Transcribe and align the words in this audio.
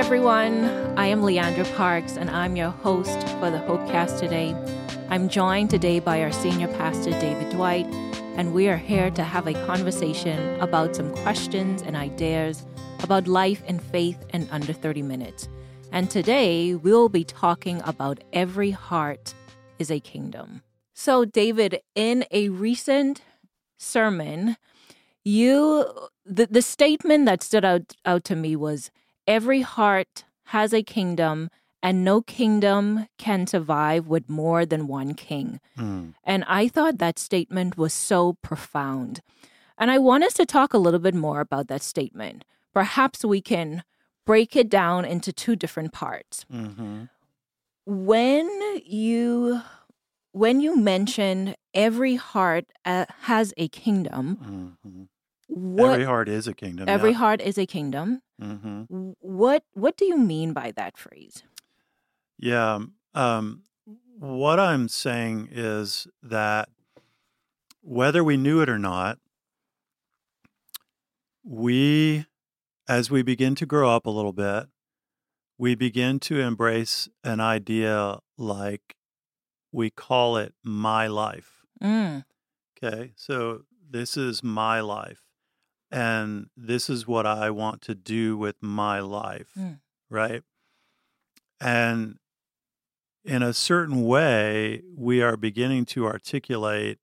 everyone. 0.00 0.64
I 0.96 1.08
am 1.08 1.20
Leandra 1.20 1.70
Parks, 1.76 2.16
and 2.16 2.30
I'm 2.30 2.56
your 2.56 2.70
host 2.70 3.20
for 3.38 3.50
the 3.50 3.58
Hopecast 3.58 4.18
today. 4.18 4.56
I'm 5.10 5.28
joined 5.28 5.68
today 5.68 6.00
by 6.00 6.22
our 6.22 6.32
senior 6.32 6.68
pastor, 6.68 7.10
David 7.10 7.50
Dwight, 7.50 7.84
and 8.34 8.54
we 8.54 8.66
are 8.68 8.78
here 8.78 9.10
to 9.10 9.22
have 9.22 9.46
a 9.46 9.52
conversation 9.66 10.58
about 10.58 10.96
some 10.96 11.14
questions 11.16 11.82
and 11.82 11.96
ideas 11.96 12.64
about 13.02 13.28
life 13.28 13.62
and 13.66 13.82
faith 13.82 14.16
in 14.32 14.48
under 14.50 14.72
30 14.72 15.02
minutes. 15.02 15.50
And 15.92 16.10
today 16.10 16.74
we'll 16.74 17.10
be 17.10 17.22
talking 17.22 17.82
about 17.84 18.24
every 18.32 18.70
heart 18.70 19.34
is 19.78 19.90
a 19.90 20.00
kingdom. 20.00 20.62
So, 20.94 21.26
David, 21.26 21.82
in 21.94 22.24
a 22.30 22.48
recent 22.48 23.20
sermon, 23.76 24.56
you 25.24 25.84
the, 26.24 26.46
the 26.46 26.62
statement 26.62 27.26
that 27.26 27.42
stood 27.42 27.66
out, 27.66 27.96
out 28.06 28.24
to 28.24 28.36
me 28.36 28.56
was 28.56 28.90
every 29.26 29.62
heart 29.62 30.24
has 30.46 30.72
a 30.72 30.82
kingdom 30.82 31.50
and 31.82 32.04
no 32.04 32.20
kingdom 32.20 33.06
can 33.18 33.46
survive 33.46 34.06
with 34.06 34.28
more 34.28 34.66
than 34.66 34.86
one 34.86 35.14
king. 35.14 35.60
Mm. 35.78 36.14
And 36.24 36.44
I 36.46 36.68
thought 36.68 36.98
that 36.98 37.18
statement 37.18 37.78
was 37.78 37.94
so 37.94 38.34
profound. 38.42 39.20
And 39.78 39.90
I 39.90 39.98
want 39.98 40.24
us 40.24 40.34
to 40.34 40.44
talk 40.44 40.74
a 40.74 40.78
little 40.78 41.00
bit 41.00 41.14
more 41.14 41.40
about 41.40 41.68
that 41.68 41.82
statement. 41.82 42.44
Perhaps 42.74 43.24
we 43.24 43.40
can 43.40 43.82
break 44.26 44.54
it 44.54 44.68
down 44.68 45.04
into 45.04 45.32
two 45.32 45.56
different 45.56 45.92
parts. 45.92 46.44
hmm 46.50 47.04
When 47.86 48.48
you 48.84 49.62
when 50.32 50.60
you 50.60 50.76
mention 50.76 51.56
every 51.74 52.14
heart 52.16 52.66
uh, 52.84 53.06
has 53.22 53.52
a 53.56 53.68
kingdom, 53.68 54.76
hmm 54.84 55.02
what 55.52 55.92
Every 55.92 56.04
heart 56.04 56.28
is 56.28 56.46
a 56.46 56.54
kingdom. 56.54 56.88
every 56.88 57.12
heart 57.12 57.40
is 57.40 57.58
a 57.58 57.66
kingdom. 57.66 58.22
hmm 58.40 58.82
What 58.88 59.64
what 59.74 59.96
do 59.96 60.04
you 60.04 60.16
mean 60.16 60.52
by 60.52 60.72
that 60.76 60.96
phrase? 60.96 61.42
Yeah. 62.38 62.78
Um, 63.14 63.64
what 64.18 64.60
I'm 64.60 64.88
saying 64.88 65.48
is 65.50 66.06
that 66.22 66.68
whether 67.82 68.22
we 68.22 68.36
knew 68.36 68.60
it 68.62 68.68
or 68.68 68.78
not, 68.78 69.18
we, 71.44 72.26
as 72.88 73.10
we 73.10 73.22
begin 73.22 73.54
to 73.56 73.66
grow 73.66 73.90
up 73.90 74.06
a 74.06 74.10
little 74.10 74.32
bit, 74.32 74.66
we 75.58 75.74
begin 75.74 76.18
to 76.20 76.40
embrace 76.40 77.08
an 77.24 77.40
idea 77.40 78.18
like 78.38 78.96
we 79.72 79.90
call 79.90 80.36
it 80.36 80.54
my 80.62 81.06
life. 81.06 81.62
Mm, 81.82 82.24
Okay. 82.82 83.12
So 83.16 83.62
this 83.90 84.16
is 84.16 84.42
my 84.42 84.80
life. 84.80 85.20
And 85.90 86.46
this 86.56 86.88
is 86.88 87.06
what 87.06 87.26
I 87.26 87.50
want 87.50 87.82
to 87.82 87.94
do 87.94 88.36
with 88.36 88.56
my 88.60 89.00
life. 89.00 89.50
Mm. 89.58 89.80
Right. 90.08 90.42
And 91.60 92.18
in 93.24 93.42
a 93.42 93.52
certain 93.52 94.02
way, 94.02 94.82
we 94.96 95.20
are 95.20 95.36
beginning 95.36 95.84
to 95.86 96.06
articulate 96.06 96.98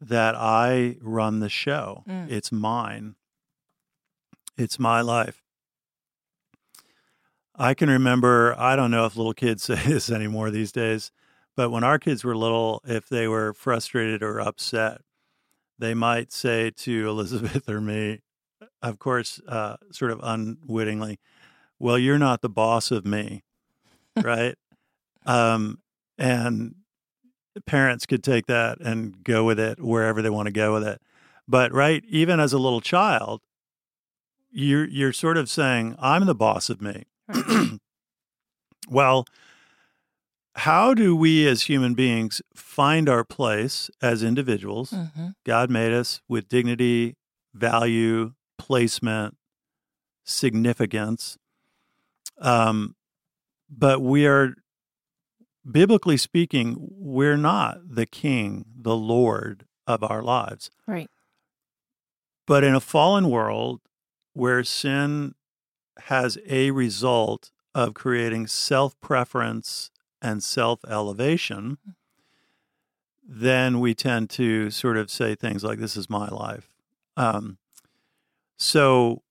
that 0.00 0.34
I 0.34 0.96
run 1.00 1.40
the 1.40 1.48
show. 1.48 2.04
Mm. 2.08 2.30
It's 2.30 2.50
mine. 2.50 3.16
It's 4.56 4.78
my 4.78 5.00
life. 5.00 5.42
I 7.54 7.74
can 7.74 7.90
remember, 7.90 8.54
I 8.58 8.76
don't 8.76 8.90
know 8.90 9.04
if 9.04 9.16
little 9.16 9.34
kids 9.34 9.62
say 9.64 9.82
this 9.86 10.10
anymore 10.10 10.50
these 10.50 10.72
days, 10.72 11.12
but 11.56 11.70
when 11.70 11.84
our 11.84 11.98
kids 11.98 12.24
were 12.24 12.36
little, 12.36 12.80
if 12.86 13.08
they 13.08 13.28
were 13.28 13.52
frustrated 13.52 14.22
or 14.22 14.40
upset, 14.40 15.02
they 15.80 15.94
might 15.94 16.32
say 16.32 16.70
to 16.70 17.08
Elizabeth 17.08 17.68
or 17.68 17.80
me, 17.80 18.20
of 18.82 18.98
course, 18.98 19.40
uh, 19.48 19.76
sort 19.90 20.10
of 20.10 20.20
unwittingly, 20.22 21.18
Well, 21.78 21.98
you're 21.98 22.18
not 22.18 22.42
the 22.42 22.48
boss 22.50 22.90
of 22.90 23.04
me, 23.06 23.42
right? 24.22 24.54
um, 25.26 25.80
and 26.18 26.74
parents 27.66 28.06
could 28.06 28.22
take 28.22 28.46
that 28.46 28.78
and 28.80 29.24
go 29.24 29.44
with 29.44 29.58
it 29.58 29.80
wherever 29.80 30.22
they 30.22 30.30
want 30.30 30.46
to 30.46 30.52
go 30.52 30.72
with 30.74 30.84
it. 30.86 31.00
But 31.48 31.72
right, 31.72 32.04
even 32.08 32.38
as 32.40 32.52
a 32.52 32.58
little 32.58 32.80
child, 32.80 33.40
you're 34.52 34.86
you're 34.86 35.12
sort 35.12 35.36
of 35.36 35.48
saying, 35.48 35.96
"I'm 35.98 36.26
the 36.26 36.34
boss 36.34 36.70
of 36.70 36.80
me." 36.80 37.04
well, 38.88 39.24
how 40.60 40.92
do 40.92 41.16
we 41.16 41.46
as 41.48 41.62
human 41.62 41.94
beings 41.94 42.42
find 42.54 43.08
our 43.08 43.24
place 43.24 43.90
as 44.02 44.22
individuals? 44.22 44.90
hmm 44.90 45.28
God 45.44 45.70
made 45.70 45.92
us 45.92 46.20
with 46.28 46.48
dignity, 46.48 47.16
value, 47.54 48.32
placement, 48.58 49.36
significance. 50.22 51.38
Um, 52.38 52.94
but 53.70 54.02
we 54.02 54.26
are, 54.26 54.54
biblically 55.68 56.18
speaking, 56.18 56.76
we're 56.78 57.38
not 57.38 57.78
the 57.88 58.06
king, 58.06 58.66
the 58.78 58.96
Lord 58.96 59.66
of 59.86 60.04
our 60.04 60.22
lives. 60.22 60.70
Right. 60.86 61.08
But 62.46 62.64
in 62.64 62.74
a 62.74 62.80
fallen 62.80 63.30
world 63.30 63.80
where 64.34 64.62
sin 64.62 65.34
has 66.04 66.36
a 66.46 66.70
result 66.70 67.50
of 67.74 67.94
creating 67.94 68.46
self 68.48 68.98
preference 69.00 69.90
and 70.22 70.42
self 70.42 70.80
elevation, 70.88 71.78
then 73.26 73.80
we 73.80 73.94
tend 73.94 74.30
to 74.30 74.70
sort 74.70 74.96
of 74.96 75.10
say 75.10 75.34
things 75.34 75.62
like, 75.64 75.78
This 75.78 75.96
is 75.96 76.10
my 76.10 76.28
life. 76.28 76.68
Um, 77.16 77.58
so 78.56 79.22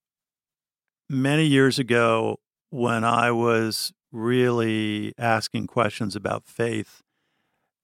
many 1.10 1.46
years 1.46 1.80
ago, 1.80 2.40
when 2.70 3.04
I 3.04 3.32
was 3.32 3.94
really 4.12 5.14
asking 5.18 5.68
questions 5.68 6.16
about 6.16 6.46
faith, 6.48 7.02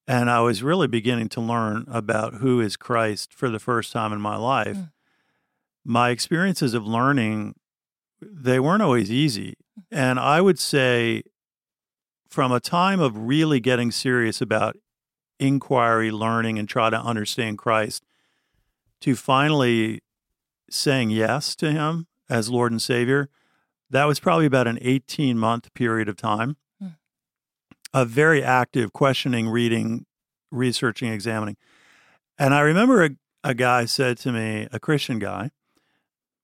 and 0.08 0.30
I 0.30 0.40
was 0.42 0.62
really 0.64 0.88
beginning 0.88 1.30
to 1.30 1.42
learn 1.42 1.86
about 1.88 2.36
who 2.36 2.62
is 2.62 2.78
Christ 2.78 3.34
for 3.34 3.50
the 3.50 3.60
first 3.60 3.92
time 3.92 4.14
in 4.14 4.22
my 4.22 4.38
life, 4.38 4.78
Mm. 4.78 4.92
my 5.84 6.10
experiences 6.12 6.74
of 6.74 6.86
learning 6.86 7.56
they 8.22 8.60
weren't 8.60 8.82
always 8.82 9.12
easy. 9.12 9.56
And 9.92 10.20
I 10.20 10.42
would 10.42 10.58
say 10.58 11.24
from 12.36 12.52
a 12.52 12.60
time 12.60 13.00
of 13.00 13.18
really 13.18 13.62
getting 13.62 13.92
serious 13.92 14.42
about 14.42 14.76
inquiry, 15.40 16.12
learning, 16.12 16.60
and 16.60 16.68
try 16.68 16.90
to 16.90 17.00
understand 17.00 17.58
Christ 17.58 18.04
to 19.00 19.16
finally 19.16 20.02
saying 20.70 21.12
yes 21.12 21.56
to 21.56 21.72
him 21.72 22.08
as 22.30 22.50
Lord 22.50 22.74
and 22.74 22.82
Savior, 22.82 23.30
that 23.90 24.04
was 24.04 24.20
probably 24.20 24.46
about 24.46 24.68
an 24.68 24.78
18 24.82 25.40
month 25.40 25.74
period 25.74 26.10
of 26.10 26.18
time 26.18 26.58
Hmm. 26.78 26.88
of 27.94 28.10
very 28.10 28.44
active 28.44 28.92
questioning, 28.92 29.48
reading, 29.48 30.06
researching, 30.52 31.14
examining. 31.14 31.56
And 32.38 32.54
I 32.54 32.60
remember 32.60 33.06
a, 33.06 33.12
a 33.46 33.54
guy 33.54 33.86
said 33.86 34.18
to 34.18 34.34
me, 34.34 34.68
a 34.74 34.80
Christian 34.82 35.20
guy, 35.20 35.52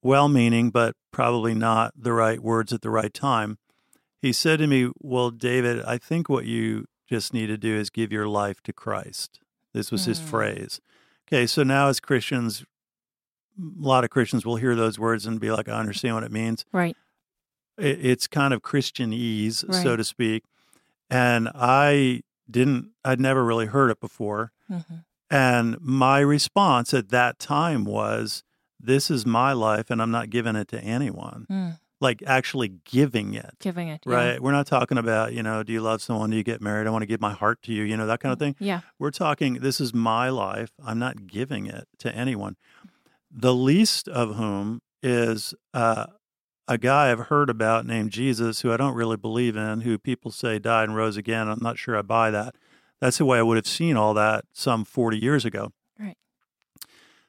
well 0.02 0.30
meaning, 0.30 0.70
but 0.70 0.96
probably 1.12 1.54
not 1.54 1.92
the 1.98 2.14
right 2.14 2.40
words 2.40 2.72
at 2.72 2.82
the 2.82 2.90
right 2.90 3.14
time. 3.14 3.58
He 4.22 4.32
said 4.34 4.60
to 4.60 4.68
me, 4.68 4.92
Well, 5.00 5.32
David, 5.32 5.84
I 5.84 5.98
think 5.98 6.30
what 6.30 6.46
you 6.46 6.86
just 7.10 7.34
need 7.34 7.48
to 7.48 7.58
do 7.58 7.76
is 7.76 7.90
give 7.90 8.12
your 8.12 8.28
life 8.28 8.62
to 8.64 8.74
Christ. 8.74 9.40
This 9.74 9.92
was 9.92 10.06
his 10.06 10.20
Mm. 10.20 10.24
phrase. 10.24 10.82
Okay, 11.28 11.46
so 11.48 11.64
now 11.64 11.88
as 11.88 12.00
Christians, 12.00 12.64
a 13.60 13.64
lot 13.82 14.04
of 14.04 14.10
Christians 14.10 14.46
will 14.46 14.58
hear 14.58 14.76
those 14.76 15.00
words 15.00 15.26
and 15.26 15.40
be 15.40 15.52
like, 15.52 15.68
I 15.68 15.80
understand 15.80 16.16
what 16.16 16.24
it 16.24 16.32
means. 16.32 16.66
Right. 16.72 16.96
It, 17.78 18.06
it's 18.06 18.28
kind 18.28 18.54
of 18.54 18.62
Christianese, 18.62 19.60
so 19.74 19.90
Right. 19.90 19.96
to 19.98 20.04
speak. 20.04 20.44
And 21.10 21.50
I 21.54 22.22
didn't, 22.50 22.92
I'd 23.04 23.20
never 23.20 23.44
really 23.44 23.68
heard 23.68 23.92
it 23.92 24.00
before. 24.00 24.52
hmm 24.68 24.78
And 25.30 25.78
my 25.82 26.20
response 26.20 26.94
at 26.94 27.10
that 27.10 27.40
time 27.40 27.86
was, 27.86 28.44
This 28.80 29.10
is 29.12 29.26
my 29.26 29.54
life, 29.54 29.90
and 29.90 30.02
I'm 30.02 30.12
not 30.12 30.30
giving 30.30 30.56
it 30.56 30.68
to 30.70 30.82
anyone. 30.82 31.46
Mm. 31.50 31.80
Like 32.02 32.24
actually 32.26 32.74
giving 32.84 33.36
it, 33.36 33.56
Giving 33.60 33.88
it. 33.88 34.02
yeah. 34.06 34.14
right? 34.16 34.42
We're 34.42 34.52
not 34.52 34.66
talking 34.68 34.98
about, 34.98 35.34
you 35.34 35.44
know, 35.44 35.62
do 35.64 35.72
you 35.72 35.82
love 35.82 36.02
someone? 36.02 36.32
Do 36.32 36.36
you 36.36 36.44
get 36.44 36.60
married? 36.60 36.88
I 36.88 36.90
want 36.90 37.04
to 37.04 37.08
give 37.08 37.22
my 37.22 37.32
heart 37.34 37.62
to 37.64 37.74
you, 37.74 37.84
you 37.84 37.96
know, 37.96 38.08
that 38.08 38.20
kind 38.20 38.34
of 38.34 38.40
thing. 38.40 38.56
Yeah. 38.60 38.82
We're 38.98 39.12
talking, 39.12 39.56
this 39.56 39.80
is 39.80 39.94
my 39.94 40.30
life. 40.30 40.72
I'm 40.84 40.98
not 41.00 41.28
giving 41.28 41.68
it 41.68 41.88
to 42.00 42.14
anyone. 42.14 42.58
The 43.30 43.54
least 43.54 44.08
of 44.08 44.36
whom 44.36 44.82
is 45.04 45.54
uh, 45.76 46.08
a 46.68 46.78
guy 46.80 47.12
I've 47.12 47.28
heard 47.28 47.50
about 47.52 47.86
named 47.86 48.12
Jesus, 48.12 48.62
who 48.62 48.72
I 48.74 48.78
don't 48.78 48.96
really 48.96 49.18
believe 49.18 49.56
in, 49.56 49.82
who 49.82 49.98
people 50.00 50.32
say 50.32 50.58
died 50.58 50.90
and 50.90 50.96
rose 50.98 51.18
again. 51.18 51.48
I'm 51.48 51.62
not 51.62 51.78
sure 51.78 51.96
I 51.96 52.02
buy 52.02 52.32
that. 52.32 52.56
That's 53.00 53.20
the 53.20 53.26
way 53.26 53.38
I 53.38 53.42
would 53.44 53.58
have 53.58 53.68
seen 53.68 53.96
all 53.96 54.14
that 54.16 54.46
some 54.54 54.86
40 54.86 55.18
years 55.18 55.46
ago. 55.46 55.72
Right. 56.00 56.18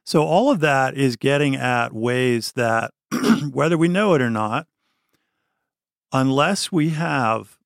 So, 0.05 0.23
all 0.23 0.51
of 0.51 0.61
that 0.61 0.97
is 0.97 1.17
getting 1.17 1.57
at 1.57 1.93
ways 1.93 2.53
that, 2.53 2.93
whether 3.53 3.77
we 3.79 3.89
know 3.89 4.15
it 4.15 4.23
or 4.23 4.31
not, 4.31 4.67
unless 6.13 6.71
we 6.73 6.91
have 6.91 7.59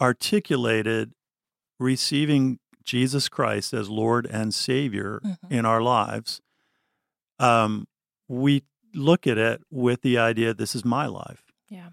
articulated 0.00 1.12
receiving 1.78 2.58
Jesus 2.84 3.28
Christ 3.28 3.72
as 3.74 3.88
Lord 3.90 4.26
and 4.26 4.54
Savior 4.54 5.20
Mhm. 5.24 5.50
in 5.50 5.64
our 5.66 5.82
lives, 5.82 6.40
um, 7.38 7.86
we 8.26 8.62
look 8.94 9.26
at 9.26 9.38
it 9.38 9.62
with 9.70 10.02
the 10.02 10.16
idea 10.18 10.54
this 10.54 10.74
is 10.74 10.84
my 10.84 11.06
life. 11.06 11.44
Yeah. 11.68 11.90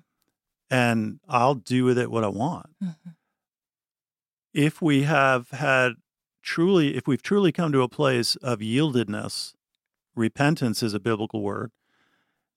and 0.72 1.20
I'll 1.28 1.54
do 1.54 1.86
with 1.86 1.96
it 1.98 2.10
what 2.10 2.24
I 2.24 2.28
want. 2.28 2.76
Mhm. 2.82 3.16
If 4.52 4.82
we 4.82 5.04
have 5.04 5.52
had 5.52 5.94
truly, 6.42 6.96
if 6.96 7.06
we've 7.08 7.22
truly 7.22 7.52
come 7.52 7.72
to 7.72 7.84
a 7.84 7.88
place 7.90 8.36
of 8.38 8.60
yieldedness, 8.62 9.54
repentance 10.16 10.82
is 10.82 10.96
a 10.96 11.00
biblical 11.00 11.42
word, 11.44 11.72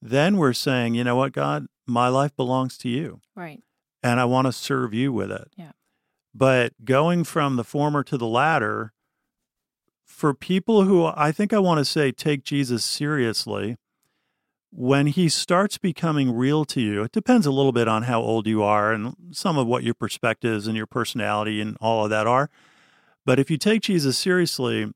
then 0.00 0.36
we're 0.36 0.52
saying, 0.52 0.94
you 0.94 1.04
know 1.04 1.16
what, 1.16 1.32
God, 1.32 1.66
my 1.86 2.08
life 2.08 2.34
belongs 2.36 2.76
to 2.78 2.88
you 2.88 3.20
Right. 3.34 3.60
and 4.02 4.20
I 4.20 4.24
want 4.26 4.46
to 4.46 4.52
serve 4.52 4.94
you 4.94 5.12
with 5.12 5.30
it. 5.30 5.48
Yeah. 5.56 5.72
But 6.34 6.84
going 6.84 7.24
from 7.24 7.56
the 7.56 7.64
former 7.64 8.02
to 8.04 8.16
the 8.16 8.26
latter, 8.26 8.92
for 10.04 10.34
people 10.34 10.82
who 10.84 11.04
I 11.06 11.32
think 11.32 11.52
I 11.52 11.58
want 11.58 11.78
to 11.78 11.84
say 11.84 12.12
take 12.12 12.44
Jesus 12.44 12.84
seriously, 12.84 13.76
when 14.70 15.06
he 15.06 15.28
starts 15.30 15.78
becoming 15.78 16.30
real 16.30 16.64
to 16.66 16.80
you, 16.80 17.02
it 17.02 17.12
depends 17.12 17.46
a 17.46 17.50
little 17.50 17.72
bit 17.72 17.88
on 17.88 18.02
how 18.02 18.20
old 18.20 18.46
you 18.46 18.62
are 18.62 18.92
and 18.92 19.14
some 19.32 19.56
of 19.56 19.66
what 19.66 19.82
your 19.82 19.94
perspectives 19.94 20.66
and 20.66 20.76
your 20.76 20.86
personality 20.86 21.60
and 21.60 21.76
all 21.80 22.04
of 22.04 22.10
that 22.10 22.26
are. 22.26 22.50
But 23.24 23.38
if 23.38 23.50
you 23.50 23.56
take 23.56 23.80
Jesus 23.82 24.18
seriously, 24.18 24.92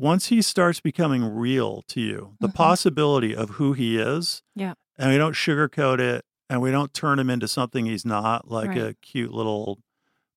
once 0.00 0.26
he 0.28 0.40
starts 0.40 0.80
becoming 0.80 1.22
real 1.24 1.82
to 1.88 2.00
you, 2.00 2.36
the 2.40 2.48
Mhm. 2.48 2.54
possibility 2.54 3.34
of 3.36 3.50
who 3.50 3.72
he 3.74 3.98
is, 3.98 4.42
Yeah. 4.54 4.74
and 4.98 5.10
we 5.12 5.18
don't 5.18 5.34
sugarcoat 5.34 6.00
it 6.00 6.24
and 6.48 6.60
we 6.62 6.70
don't 6.70 6.94
turn 6.94 7.18
him 7.18 7.28
into 7.30 7.46
something 7.46 7.86
he's 7.86 8.04
not, 8.04 8.50
like 8.50 8.68
Right. 8.70 8.78
a 8.78 8.94
cute 8.94 9.32
little 9.32 9.80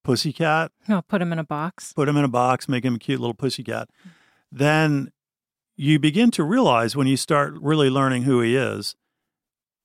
pussycat, 0.03 0.71
No, 0.87 1.01
put 1.01 1.21
him 1.21 1.31
in 1.31 1.39
a 1.39 1.43
box. 1.45 1.93
put 1.93 2.09
him 2.09 2.17
in 2.17 2.25
a 2.25 2.27
box, 2.29 2.67
make 2.67 2.83
him 2.83 2.95
a 2.95 2.99
cute 2.99 3.19
little 3.21 3.33
pussycat, 3.33 3.89
then 4.51 5.11
you 5.77 5.97
begin 5.97 6.29
to 6.31 6.43
realize 6.43 6.95
when 6.95 7.07
you 7.07 7.17
start 7.17 7.53
really 7.59 7.89
learning 7.89 8.23
who 8.23 8.41
he 8.41 8.55
is, 8.55 8.95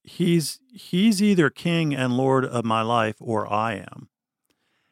he's 0.02 0.58
he's 0.72 1.22
either 1.22 1.50
king 1.50 1.94
and 1.94 2.16
lord 2.16 2.44
of 2.44 2.64
my 2.64 2.82
life 2.82 3.16
or 3.20 3.50
I 3.50 3.75
am. 3.75 4.08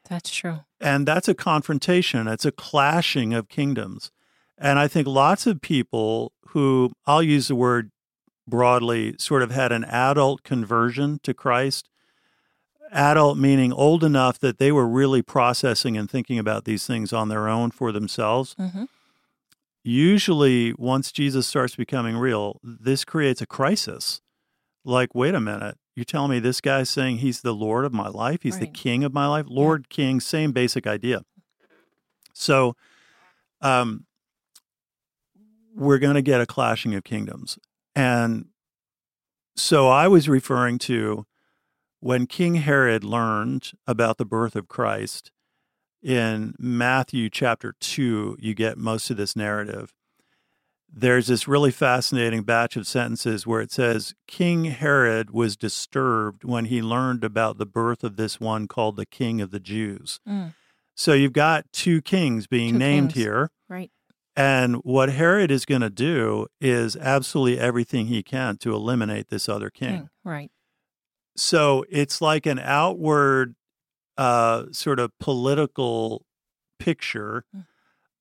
That's 0.08 0.30
true. 0.30 0.60
And 0.80 1.06
that's 1.08 1.26
a 1.28 1.34
confrontation, 1.34 2.28
it's 2.28 2.44
a 2.44 2.52
clashing 2.52 3.34
of 3.34 3.48
kingdoms. 3.48 4.12
And 4.58 4.79
I 4.79 4.88
think 4.88 5.06
lots 5.06 5.47
of 5.47 5.61
people 5.61 6.32
who 6.49 6.93
I'll 7.06 7.23
use 7.23 7.49
the 7.49 7.55
word 7.55 7.91
broadly 8.49 9.14
sort 9.19 9.43
of 9.43 9.50
had 9.50 9.73
an 9.73 9.85
adult 9.85 10.43
conversion 10.43 11.20
to 11.25 11.35
Christ. 11.35 11.88
Adult 12.93 13.37
meaning 13.37 13.73
old 13.73 14.05
enough 14.05 14.38
that 14.38 14.58
they 14.58 14.70
were 14.70 14.87
really 14.87 15.20
processing 15.20 15.97
and 15.97 16.11
thinking 16.11 16.38
about 16.38 16.64
these 16.64 16.87
things 16.87 17.12
on 17.12 17.29
their 17.29 17.49
own 17.49 17.70
for 17.70 17.93
themselves. 17.93 18.55
hmm 18.58 18.85
Usually, 19.88 20.73
once 20.73 21.12
Jesus 21.12 21.47
starts 21.47 21.76
becoming 21.76 22.17
real, 22.17 22.58
this 22.64 23.05
creates 23.05 23.41
a 23.41 23.47
crisis. 23.47 24.20
Like, 24.85 25.14
wait 25.14 25.32
a 25.32 25.41
minute, 25.41 25.76
you're 25.94 26.05
telling 26.05 26.32
me 26.32 26.41
this 26.41 26.61
guy's 26.61 26.91
saying 26.91 27.19
he's 27.19 27.43
the 27.43 27.55
Lord 27.55 27.85
of 27.85 27.93
my 27.93 28.08
life? 28.08 28.43
He's 28.43 28.58
the 28.58 28.67
king 28.67 29.05
of 29.05 29.14
my 29.14 29.29
life? 29.29 29.47
Lord, 29.49 29.88
king, 29.88 30.19
same 30.19 30.50
basic 30.50 30.88
idea. 30.88 31.23
So, 32.32 32.75
um, 33.61 34.06
we're 35.76 35.99
going 35.99 36.14
to 36.14 36.23
get 36.23 36.40
a 36.40 36.46
clashing 36.46 36.94
of 36.94 37.05
kingdoms. 37.05 37.58
And 37.94 38.46
so 39.56 39.88
I 39.88 40.08
was 40.08 40.28
referring 40.28 40.78
to 40.81 41.26
when 42.00 42.26
King 42.26 42.56
Herod 42.56 43.05
learned 43.05 43.73
about 43.87 44.17
the 44.19 44.25
birth 44.25 44.56
of 44.56 44.69
Christ 44.69 45.31
in 46.02 46.55
Matthew 46.58 47.28
chapter 47.31 47.75
2, 47.81 48.37
you 48.40 48.55
get 48.55 48.78
most 48.78 49.11
of 49.11 49.17
this 49.17 49.34
narrative. 49.37 49.93
There's 50.93 51.26
this 51.26 51.49
really 51.49 51.73
fascinating 51.73 52.43
batch 52.43 52.76
of 52.76 52.87
sentences 52.87 53.46
where 53.46 53.61
it 53.61 53.72
says 53.72 54.14
King 54.29 54.67
Herod 54.67 55.31
was 55.31 55.56
disturbed 55.56 56.44
when 56.44 56.67
he 56.67 56.81
learned 56.81 57.25
about 57.25 57.58
the 57.58 57.67
birth 57.67 58.05
of 58.05 58.17
this 58.17 58.38
one 58.40 58.69
called 58.69 58.96
the 58.96 59.05
King 59.06 59.40
of 59.40 59.50
the 59.50 59.61
Jews. 59.61 60.20
Mm, 60.29 60.55
So 60.94 61.12
you've 61.12 61.32
got 61.32 61.64
two 61.72 62.00
kings 62.02 62.46
being 62.46 62.75
Two 62.75 62.79
named 62.79 63.11
kings. 63.12 63.22
here. 63.25 63.50
right. 63.69 63.90
And 64.36 64.76
what 64.76 65.08
Herod 65.10 65.50
is 65.50 65.64
going 65.64 65.80
to 65.80 65.88
do 65.90 66.46
is 66.60 66.94
absolutely 66.96 67.58
everything 67.58 68.06
he 68.08 68.22
can 68.22 68.58
to 68.58 68.74
eliminate 68.74 69.28
this 69.28 69.48
other 69.48 69.70
king. 69.70 69.90
King. 69.92 70.10
Right. 70.24 70.50
So 71.36 71.84
it's 71.90 72.20
like 72.20 72.44
an 72.46 72.58
outward 72.58 73.54
uh, 74.18 74.64
sort 74.72 74.98
of 74.98 75.12
political 75.18 76.24
picture 76.78 77.44
Mm. 77.54 77.64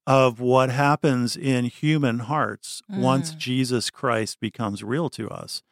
of 0.07 0.39
what 0.39 0.69
happens 0.69 1.35
in 1.35 1.65
human 1.65 2.19
hearts 2.19 2.81
once 2.89 3.31
Mm. 3.33 3.37
Jesus 3.37 3.89
Christ 3.89 4.39
becomes 4.39 4.83
real 4.83 5.09
to 5.11 5.29
us. 5.29 5.63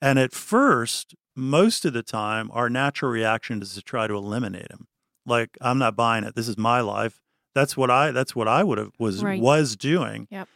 And 0.00 0.18
at 0.18 0.32
first, 0.32 1.14
most 1.34 1.84
of 1.84 1.92
the 1.92 2.02
time, 2.02 2.50
our 2.52 2.70
natural 2.70 3.10
reaction 3.10 3.60
is 3.62 3.74
to 3.74 3.82
try 3.82 4.06
to 4.06 4.14
eliminate 4.14 4.70
him. 4.70 4.86
Like, 5.26 5.56
I'm 5.60 5.78
not 5.78 5.96
buying 5.96 6.24
it. 6.24 6.34
This 6.36 6.46
is 6.48 6.56
my 6.58 6.80
life. 6.80 7.20
That's 7.54 7.76
what 7.76 7.90
I. 7.90 8.10
That's 8.10 8.34
what 8.34 8.48
I 8.48 8.64
would 8.64 8.78
have 8.78 8.92
was 8.98 9.22
Right. 9.22 9.40
was 9.40 9.76
doing. 9.76 10.26
Yep. 10.30 10.48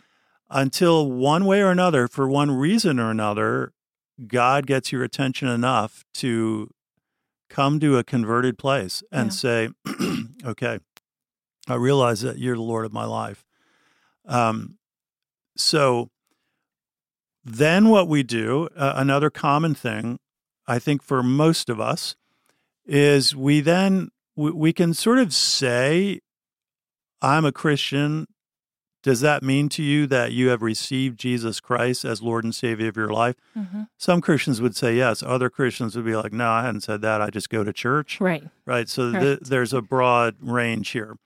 Until 0.51 1.11
one 1.11 1.45
way 1.45 1.61
or 1.61 1.71
another, 1.71 2.09
for 2.09 2.29
one 2.29 2.51
reason 2.51 2.99
or 2.99 3.11
another, 3.11 3.73
God 4.27 4.67
gets 4.67 4.91
your 4.91 5.05
attention 5.05 5.47
enough 5.49 6.05
to 6.15 6.71
come 7.51 7.79
to 7.81 7.97
a 7.99 8.05
converted 8.05 8.59
place 8.59 9.03
and 9.13 9.27
Yeah. 9.27 9.31
say, 9.31 9.69
okay, 10.45 10.81
I 11.69 11.75
realize 11.75 12.23
that 12.23 12.39
you're 12.39 12.57
the 12.57 12.63
Lord 12.63 12.85
of 12.87 12.93
my 12.93 13.05
life. 13.05 13.45
Um, 14.27 14.79
so 15.57 16.11
then 17.45 17.89
what 17.89 18.09
we 18.09 18.23
do, 18.23 18.69
uh, 18.77 18.95
another 18.97 19.31
common 19.31 19.75
thing, 19.75 20.19
I 20.67 20.79
think 20.79 21.03
for 21.03 21.23
most 21.23 21.71
of 21.71 21.81
us, 21.81 22.17
is 22.87 23.35
we 23.37 23.61
then, 23.61 24.11
we, 24.37 24.51
we 24.51 24.73
can 24.73 24.93
sort 24.95 25.19
of 25.19 25.33
say, 25.35 26.21
I'm 27.23 27.45
a 27.45 27.53
Christian. 27.53 28.27
Does 29.03 29.21
that 29.21 29.43
mean 29.43 29.69
to 29.71 29.83
you 29.83 30.07
that 30.09 30.33
you 30.33 30.49
have 30.49 30.61
received 30.61 31.19
Jesus 31.21 31.61
Christ 31.61 32.05
as 32.05 32.21
Lord 32.21 32.43
and 32.45 32.55
Savior 32.55 32.89
of 32.89 32.97
your 32.97 33.09
life? 33.13 33.37
hmm 33.55 33.83
Some 33.97 34.21
Christians 34.21 34.61
would 34.61 34.75
say 34.77 34.97
yes. 34.97 35.23
Other 35.23 35.49
Christians 35.51 35.95
would 35.97 36.05
be 36.05 36.17
like, 36.17 36.33
no, 36.33 36.49
I 36.49 36.63
hadn't 36.65 36.81
said 36.83 37.01
that. 37.03 37.21
I 37.23 37.31
just 37.31 37.49
go 37.49 37.63
to 37.65 37.73
church. 37.73 38.21
Right. 38.21 38.45
Right. 38.67 38.89
So 38.89 39.11
Right. 39.13 39.21
th- 39.21 39.41
there's 39.43 39.73
a 39.73 39.81
broad 39.83 40.37
range 40.41 40.91
here. 40.91 41.17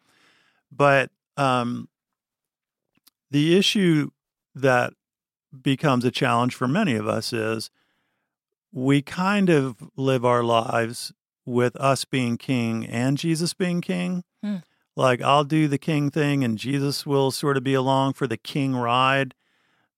But 0.71 1.11
um, 1.37 1.89
the 3.31 3.57
issue 3.57 4.11
that 4.55 4.93
becomes 5.63 6.05
a 6.05 6.11
challenge 6.11 6.55
for 6.55 6.69
many 6.69 6.95
of 6.95 7.07
us 7.09 7.33
is 7.33 7.71
we 8.71 9.03
kind 9.03 9.49
of 9.51 9.77
live 9.97 10.25
our 10.25 10.43
lives 10.43 11.13
with 11.45 11.75
us 11.77 12.05
being 12.05 12.37
king 12.39 12.87
and 12.87 13.19
Jesus 13.19 13.53
being 13.55 13.81
king. 13.81 14.25
Hmm. 14.43 14.57
Like, 14.97 15.23
I'll 15.23 15.45
do 15.45 15.69
the 15.69 15.79
king 15.79 16.11
thing 16.11 16.45
and 16.45 16.59
Jesus 16.59 17.07
will 17.07 17.31
sort 17.31 17.57
of 17.57 17.65
be 17.65 17.75
along 17.75 18.13
for 18.15 18.27
the 18.27 18.37
king 18.37 18.77
ride. 18.77 19.35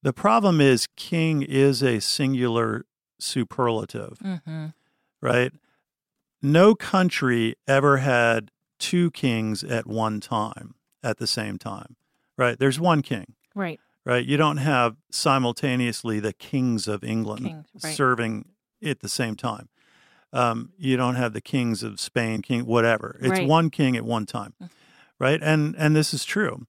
The 0.03 0.13
problem 0.13 0.61
is, 0.61 0.87
king 0.97 1.43
is 1.43 1.83
a 1.83 2.01
singular 2.01 2.85
superlative 3.19 4.19
hmm 4.21 4.67
right? 5.21 5.53
No 6.43 6.75
country 6.75 7.55
ever 7.67 7.99
had 7.99 8.51
two 8.79 9.11
kings 9.13 9.65
at 9.65 9.87
one 9.87 10.21
time, 10.21 10.75
at 11.03 11.17
the 11.17 11.27
same 11.27 11.57
time, 11.57 11.97
right? 12.37 12.59
There's 12.59 12.79
one 12.79 13.01
king, 13.01 13.35
Right. 13.55 13.81
right? 14.05 14.25
You 14.27 14.37
don't 14.37 14.59
have 14.59 14.97
simultaneously 15.11 16.21
the 16.21 16.35
kings 16.35 16.87
of 16.87 17.03
England 17.03 17.47
Kings, 17.47 17.67
right. 17.83 17.97
serving 17.97 18.51
at 18.85 19.01
the 19.01 19.09
same 19.09 19.37
time. 19.37 19.71
Um, 20.35 20.73
you 20.77 20.99
don't 20.99 21.15
have 21.15 21.33
the 21.33 21.41
kings 21.41 21.83
of 21.83 21.99
Spain, 21.99 22.43
king, 22.43 22.67
whatever. 22.67 23.17
It's 23.23 23.39
Right. 23.39 23.49
one 23.49 23.71
king 23.71 23.97
at 23.97 24.05
one 24.05 24.27
time, 24.27 24.53
right? 25.21 25.41
And 25.43 25.75
and 25.79 25.95
this 25.97 26.13
is 26.15 26.25
true. 26.25 26.67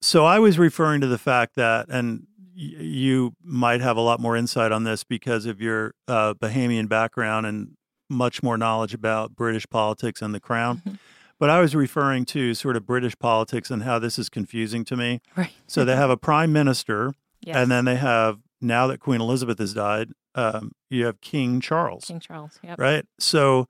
So 0.00 0.24
I 0.24 0.38
was 0.38 0.58
referring 0.58 1.00
to 1.02 1.06
the 1.06 1.18
fact 1.18 1.54
that, 1.56 1.86
and 1.88 2.26
you 2.54 3.34
might 3.42 3.80
have 3.80 3.96
a 3.96 4.00
lot 4.00 4.20
more 4.20 4.36
insight 4.36 4.72
on 4.72 4.84
this 4.84 5.04
because 5.04 5.46
of 5.46 5.60
your 5.60 5.94
uh, 6.08 6.34
Bahamian 6.34 6.88
background 6.88 7.46
and 7.46 7.76
much 8.10 8.42
more 8.42 8.58
knowledge 8.58 8.92
about 8.94 9.34
British 9.34 9.66
politics 9.70 10.20
and 10.20 10.34
the 10.34 10.40
crown. 10.40 10.82
Mhm. 10.86 10.98
But 11.38 11.50
I 11.50 11.60
was 11.60 11.74
referring 11.74 12.24
to 12.26 12.52
sort 12.54 12.76
of 12.76 12.84
British 12.86 13.18
politics 13.18 13.70
and 13.70 13.82
how 13.84 13.98
this 13.98 14.18
is 14.18 14.28
confusing 14.28 14.84
to 14.86 14.96
me. 14.96 15.20
Right. 15.36 15.50
So 15.66 15.84
they 15.84 15.96
have 15.96 16.10
a 16.10 16.16
prime 16.16 16.52
minister, 16.52 17.14
Yes. 17.40 17.56
and 17.56 17.70
then 17.70 17.84
they 17.84 17.96
have 17.96 18.38
now 18.60 18.86
that 18.88 19.00
Queen 19.00 19.20
Elizabeth 19.20 19.58
has 19.58 19.72
died, 19.74 20.10
um, 20.34 20.72
you 20.90 21.06
have 21.06 21.20
King 21.20 21.60
Charles, 21.60 22.04
King 22.04 22.20
Charles. 22.20 22.58
Yep. 22.62 22.78
right? 22.78 23.06
So, 23.18 23.66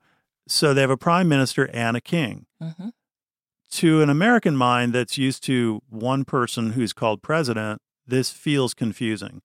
so 0.47 0.73
they 0.73 0.81
have 0.81 0.89
a 0.91 0.97
prime 0.97 1.27
minister 1.29 1.69
and 1.73 1.95
a 1.95 2.01
king. 2.01 2.45
hmm 2.61 2.89
To 3.77 4.03
an 4.03 4.09
American 4.09 4.55
mind 4.55 4.93
that's 4.93 5.17
used 5.17 5.43
to 5.45 5.81
one 5.89 6.25
person 6.25 6.73
who's 6.73 6.93
called 6.93 7.23
president, 7.23 7.81
this 8.05 8.29
feels 8.29 8.75
confusing. 8.75 9.41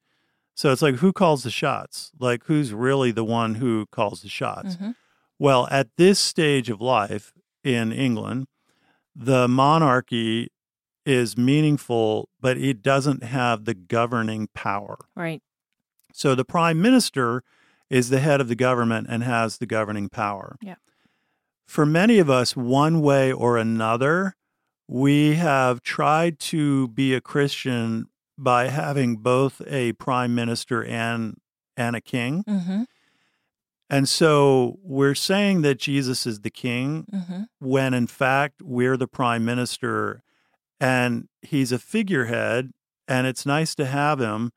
So 0.55 0.71
it's 0.71 0.83
like, 0.83 0.97
who 0.97 1.15
calls 1.15 1.45
the 1.45 1.51
shots? 1.51 2.11
Like, 2.21 2.43
who's 2.45 2.75
really 2.75 3.11
the 3.11 3.25
one 3.25 3.55
who 3.55 3.87
calls 3.87 4.21
the 4.21 4.29
shots? 4.29 4.75
hmm 4.75 4.91
Well, 5.39 5.67
at 5.71 5.89
this 5.97 6.19
stage 6.19 6.69
of 6.69 6.79
life 6.81 7.33
in 7.65 7.91
England, 7.91 8.49
the 9.17 9.49
monarchy 9.49 10.49
is 11.07 11.39
meaningful, 11.39 12.29
but 12.39 12.59
it 12.59 12.83
doesn't 12.83 13.23
have 13.23 13.65
the 13.65 13.75
governing 13.75 14.49
power. 14.53 14.99
Right. 15.17 15.41
So 16.13 16.35
the 16.35 16.45
prime 16.45 16.83
minister 16.83 17.43
is 17.89 18.11
the 18.11 18.21
head 18.21 18.43
of 18.43 18.49
the 18.49 18.55
government 18.55 19.07
and 19.09 19.23
has 19.23 19.57
the 19.57 19.67
governing 19.67 20.11
power. 20.11 20.59
Yeah. 20.61 20.75
For 21.69 21.85
many 21.85 22.19
of 22.19 22.31
us, 22.31 22.57
one 22.57 23.03
way 23.03 23.31
or 23.31 23.59
another, 23.59 24.35
we 24.89 25.35
have 25.35 25.83
tried 25.83 26.39
to 26.39 26.89
be 26.89 27.13
a 27.13 27.21
Christian 27.21 28.07
by 28.39 28.69
having 28.69 29.17
both 29.17 29.61
a 29.67 29.93
prime 29.93 30.35
minister 30.35 30.83
and 30.83 31.37
and 31.77 31.95
a 31.95 32.01
king. 32.01 32.43
Mm-hmm. 32.45 32.85
And 33.91 34.09
so 34.09 34.79
we're 34.83 35.15
saying 35.15 35.61
that 35.63 35.79
Jesus 35.79 36.27
is 36.27 36.41
the 36.41 36.51
king 36.51 37.05
Mm-hmm. 37.13 37.43
when 37.59 37.93
in 37.93 38.07
fact 38.07 38.63
we're 38.63 38.97
the 38.97 39.07
prime 39.07 39.45
minister 39.45 40.23
and 40.81 41.29
he's 41.43 41.71
a 41.71 41.79
figurehead 41.79 42.73
and 43.07 43.27
it's 43.27 43.45
nice 43.45 43.75
to 43.75 43.85
have 43.85 44.21
him, 44.21 44.53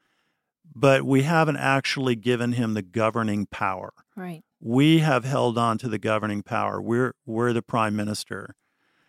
but 0.73 1.03
we 1.03 1.23
haven't 1.23 1.57
actually 1.57 2.15
given 2.15 2.53
him 2.53 2.73
the 2.73 2.81
governing 2.81 3.47
power. 3.47 3.91
Right. 4.15 4.43
We 4.61 4.99
have 4.99 5.25
held 5.25 5.57
on 5.57 5.77
to 5.79 5.89
the 5.89 5.97
governing 5.97 6.43
power. 6.43 6.81
We're 6.81 7.13
we're 7.25 7.51
the 7.51 7.63
prime 7.63 7.95
minister. 7.95 8.55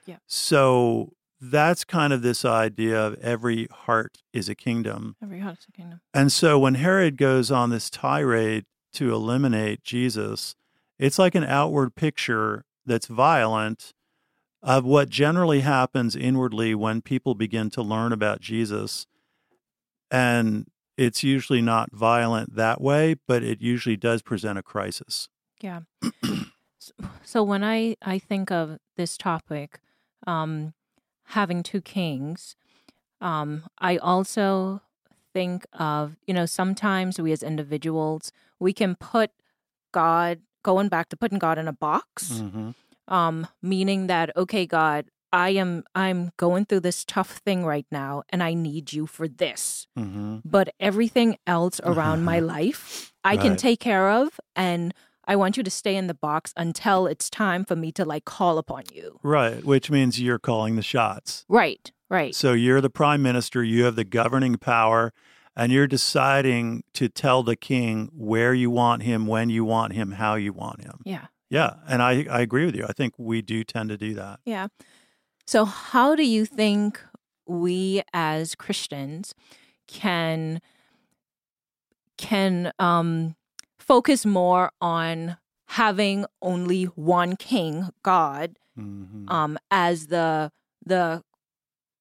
Yeah. 0.06 0.16
So 0.26 1.12
that's 1.40 1.84
kind 1.84 2.12
of 2.12 2.22
this 2.22 2.44
idea 2.44 2.98
of 2.98 3.14
every 3.14 3.66
heart 3.66 4.18
is 4.32 4.48
a 4.48 4.54
kingdom. 4.54 5.16
Every 5.22 5.40
heart 5.40 5.58
is 5.58 5.66
a 5.68 5.72
kingdom. 5.72 6.00
And 6.14 6.32
so 6.32 6.58
when 6.58 6.74
Herod 6.74 7.16
goes 7.16 7.50
on 7.50 7.70
this 7.70 7.90
tirade 7.90 8.64
to 8.94 9.12
eliminate 9.12 9.82
Jesus, 9.82 10.54
it's 10.98 11.18
like 11.18 11.34
an 11.34 11.44
outward 11.44 11.94
picture 11.94 12.64
that's 12.86 13.06
violent 13.06 13.92
of 14.62 14.84
what 14.84 15.08
generally 15.08 15.60
happens 15.60 16.14
inwardly 16.14 16.74
when 16.74 17.02
people 17.02 17.34
begin 17.34 17.70
to 17.70 17.82
learn 17.82 18.12
about 18.12 18.40
Jesus. 18.40 19.06
And 20.10 20.66
it's 20.96 21.24
usually 21.24 21.62
not 21.62 21.90
violent 21.92 22.54
that 22.54 22.80
way, 22.80 23.16
but 23.26 23.42
it 23.42 23.60
usually 23.60 23.96
does 23.96 24.22
present 24.22 24.58
a 24.58 24.62
crisis. 24.62 25.28
Yeah. 25.62 25.80
So 27.22 27.42
when 27.42 27.62
I 27.62 27.96
I 28.02 28.18
think 28.18 28.50
of 28.50 28.78
this 28.96 29.16
topic, 29.16 29.78
um, 30.26 30.74
having 31.26 31.62
two 31.62 31.80
kings, 31.80 32.56
um, 33.20 33.64
I 33.78 33.96
also 33.98 34.82
think 35.32 35.64
of 35.72 36.16
you 36.26 36.34
know 36.34 36.44
sometimes 36.46 37.20
we 37.20 37.32
as 37.32 37.42
individuals 37.42 38.32
we 38.58 38.72
can 38.72 38.96
put 38.96 39.30
God 39.92 40.40
going 40.62 40.88
back 40.88 41.08
to 41.10 41.16
putting 41.16 41.38
God 41.38 41.58
in 41.58 41.68
a 41.68 41.72
box, 41.72 42.40
Mm-hmm. 42.42 42.70
um, 43.12 43.46
meaning 43.62 44.08
that 44.08 44.36
okay, 44.36 44.66
God, 44.66 45.06
I 45.32 45.50
am 45.50 45.84
I'm 45.94 46.32
going 46.36 46.64
through 46.66 46.80
this 46.80 47.04
tough 47.04 47.38
thing 47.46 47.64
right 47.64 47.86
now, 47.92 48.24
and 48.30 48.42
I 48.42 48.54
need 48.54 48.92
you 48.92 49.06
for 49.06 49.28
this. 49.28 49.86
Mm-hmm. 49.96 50.38
But 50.44 50.74
everything 50.80 51.38
else 51.46 51.80
around 51.84 52.24
my 52.24 52.40
life, 52.56 53.12
I 53.22 53.36
can 53.36 53.56
take 53.56 53.78
care 53.78 54.10
of, 54.10 54.40
and 54.56 54.92
I 55.24 55.36
want 55.36 55.56
you 55.56 55.62
to 55.62 55.70
stay 55.70 55.96
in 55.96 56.06
the 56.08 56.14
box 56.14 56.52
until 56.56 57.06
it's 57.06 57.30
time 57.30 57.64
for 57.64 57.76
me 57.76 57.92
to 57.92 58.04
like 58.04 58.24
call 58.24 58.58
upon 58.58 58.84
you. 58.92 59.20
Right, 59.22 59.64
which 59.64 59.90
means 59.90 60.20
you're 60.20 60.38
calling 60.38 60.76
the 60.76 60.82
shots. 60.82 61.44
Right, 61.48 61.92
right, 62.10 62.34
So 62.34 62.52
you're 62.52 62.80
the 62.80 62.90
prime 62.90 63.22
minister, 63.22 63.62
you 63.62 63.84
have 63.84 63.96
the 63.96 64.04
governing 64.04 64.56
power, 64.56 65.12
and 65.56 65.70
you're 65.70 65.86
deciding 65.86 66.82
to 66.94 67.08
tell 67.08 67.42
the 67.42 67.56
king 67.56 68.10
where 68.14 68.54
you 68.54 68.70
want 68.70 69.02
him, 69.02 69.26
when 69.26 69.50
you 69.50 69.64
want 69.64 69.92
him, 69.92 70.12
how 70.12 70.34
you 70.34 70.52
want 70.52 70.82
him. 70.82 71.00
yeah, 71.04 71.26
Yeah, 71.50 71.74
and 71.86 72.02
I, 72.02 72.26
I 72.30 72.40
agree 72.40 72.64
with 72.66 72.74
you. 72.74 72.86
I 72.88 72.92
think 72.92 73.14
we 73.18 73.42
do 73.42 73.62
tend 73.62 73.90
to 73.90 73.96
do 73.98 74.14
that. 74.14 74.40
yeah. 74.44 74.68
So, 75.46 75.64
how 75.64 76.14
do 76.14 76.24
you 76.24 76.46
think 76.46 77.00
we 77.46 78.02
as 78.12 78.54
Christians 78.54 79.34
can 79.88 80.60
can 82.16 82.72
um, 82.78 83.34
focus 83.82 84.24
more 84.24 84.70
on 84.80 85.36
having 85.68 86.24
only 86.40 86.84
one 86.84 87.36
King, 87.36 87.90
God, 88.02 88.58
Mhm. 88.78 89.30
um, 89.30 89.58
as 89.70 90.06
the 90.08 90.50
the 90.84 91.22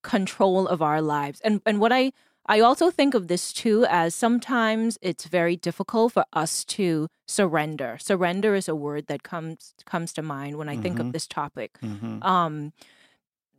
control 0.04 0.68
of 0.68 0.82
our 0.82 1.02
lives. 1.02 1.40
And 1.42 1.62
and 1.66 1.80
what 1.80 1.92
I 1.92 2.12
I 2.48 2.60
also 2.60 2.90
think 2.90 3.14
of 3.14 3.28
this 3.28 3.54
too 3.54 3.86
as 3.90 4.16
sometimes 4.16 4.98
it's 5.02 5.26
very 5.26 5.56
difficult 5.56 6.14
for 6.14 6.26
us 6.34 6.66
to 6.66 7.08
surrender. 7.28 7.98
Surrender 8.00 8.56
is 8.56 8.68
a 8.68 8.76
word 8.76 9.06
that 9.08 9.22
comes 9.24 9.74
comes 9.86 10.12
to 10.14 10.22
mind 10.22 10.58
when 10.58 10.68
I 10.70 10.76
think 10.78 10.98
Mhm. 10.98 11.08
of 11.08 11.12
this 11.14 11.28
topic. 11.28 11.78
Mhm. 11.82 12.24
Um, 12.26 12.74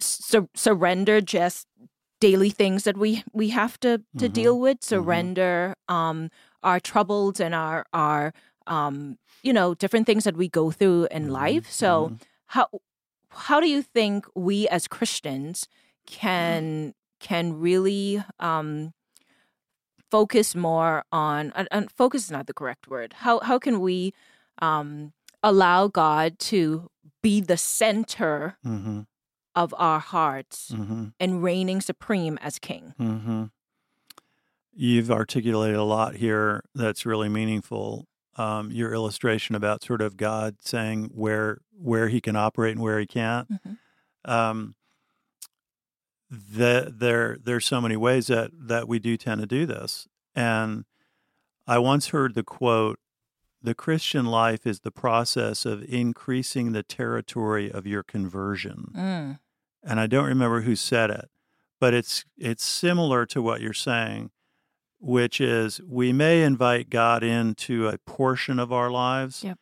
sur- 0.00 0.48
surrender 0.54 1.20
just 1.20 1.66
daily 2.20 2.50
things 2.50 2.84
that 2.84 2.96
we 2.96 3.22
we 3.32 3.50
have 3.50 3.78
to 3.80 3.98
to 4.18 4.28
Mhm. 4.28 4.32
deal 4.32 4.58
with. 4.60 4.78
Surrender 4.82 5.74
um, 5.88 6.28
our 6.62 6.80
troubles 6.80 7.40
and 7.40 7.54
our 7.54 7.84
our 7.92 8.32
um, 8.66 9.18
you 9.42 9.52
know 9.52 9.74
different 9.74 10.06
things 10.06 10.24
that 10.24 10.36
we 10.36 10.48
go 10.48 10.70
through 10.70 11.08
in 11.10 11.26
Mhm. 11.28 11.30
life. 11.32 11.70
So 11.70 12.08
Mhm. 12.10 12.20
how 12.46 12.68
how 13.30 13.60
do 13.60 13.68
you 13.68 13.82
think 13.82 14.26
we 14.34 14.68
as 14.68 14.86
Christians 14.88 15.66
can 16.06 16.94
can 17.20 17.54
really 17.60 18.22
um, 18.40 18.92
focus 20.10 20.54
more 20.54 21.04
on 21.12 21.52
and, 21.54 21.68
and 21.70 21.90
focus 21.90 22.24
is 22.24 22.30
not 22.30 22.46
the 22.46 22.54
correct 22.54 22.88
word. 22.88 23.14
How 23.24 23.40
how 23.40 23.58
can 23.58 23.80
we 23.80 24.12
um, 24.60 25.12
allow 25.42 25.88
God 25.88 26.38
to 26.52 26.90
be 27.22 27.40
the 27.40 27.56
center 27.56 28.58
Mhm. 28.64 29.06
of 29.54 29.74
our 29.78 29.98
hearts 29.98 30.72
Mhm. 30.72 31.14
and 31.18 31.42
reigning 31.42 31.80
supreme 31.80 32.38
as 32.42 32.58
King? 32.58 32.94
Mhm. 32.98 33.50
You've 34.74 35.10
articulated 35.10 35.76
a 35.76 35.84
lot 35.84 36.16
here 36.16 36.64
that's 36.74 37.04
really 37.06 37.28
meaningful. 37.28 38.06
Um, 38.36 38.70
your 38.70 38.94
illustration 38.94 39.54
about 39.54 39.82
sort 39.84 40.00
of 40.00 40.16
God 40.16 40.56
saying 40.60 41.10
where 41.14 41.58
where 41.76 42.08
He 42.08 42.20
can 42.20 42.34
operate 42.36 42.72
and 42.72 42.80
where 42.82 42.98
He 42.98 43.06
can't. 43.06 43.46
Mhm. 43.50 43.78
Um, 44.24 44.74
the, 46.30 46.92
there 46.96 47.36
there's 47.42 47.66
so 47.66 47.80
many 47.80 47.96
ways 47.96 48.28
that 48.28 48.50
that 48.54 48.88
we 48.88 48.98
do 48.98 49.16
tend 49.16 49.40
to 49.42 49.46
do 49.46 49.66
this. 49.66 50.08
And 50.34 50.84
I 51.66 51.78
once 51.78 52.08
heard 52.08 52.34
the 52.34 52.42
quote, 52.42 52.98
"The 53.60 53.74
Christian 53.74 54.24
life 54.26 54.66
is 54.66 54.80
the 54.80 54.90
process 54.90 55.66
of 55.66 55.84
increasing 55.84 56.72
the 56.72 56.82
territory 56.82 57.70
of 57.70 57.86
your 57.86 58.02
conversion." 58.02 58.92
Mm. 58.94 59.38
and 59.84 60.00
I 60.00 60.06
don't 60.06 60.26
remember 60.26 60.62
who 60.62 60.74
said 60.76 61.10
it, 61.10 61.28
but 61.80 61.92
it's 61.92 62.24
it's 62.38 62.64
similar 62.64 63.26
to 63.26 63.42
what 63.42 63.60
you're 63.60 63.72
saying, 63.74 64.30
which 65.02 65.40
is 65.40 65.80
we 65.86 66.12
may 66.12 66.42
invite 66.42 66.88
God 66.88 67.22
into 67.24 67.88
a 67.88 67.98
portion 67.98 68.58
of 68.60 68.72
our 68.72 68.90
lives. 68.90 69.42
Yep. 69.42 69.58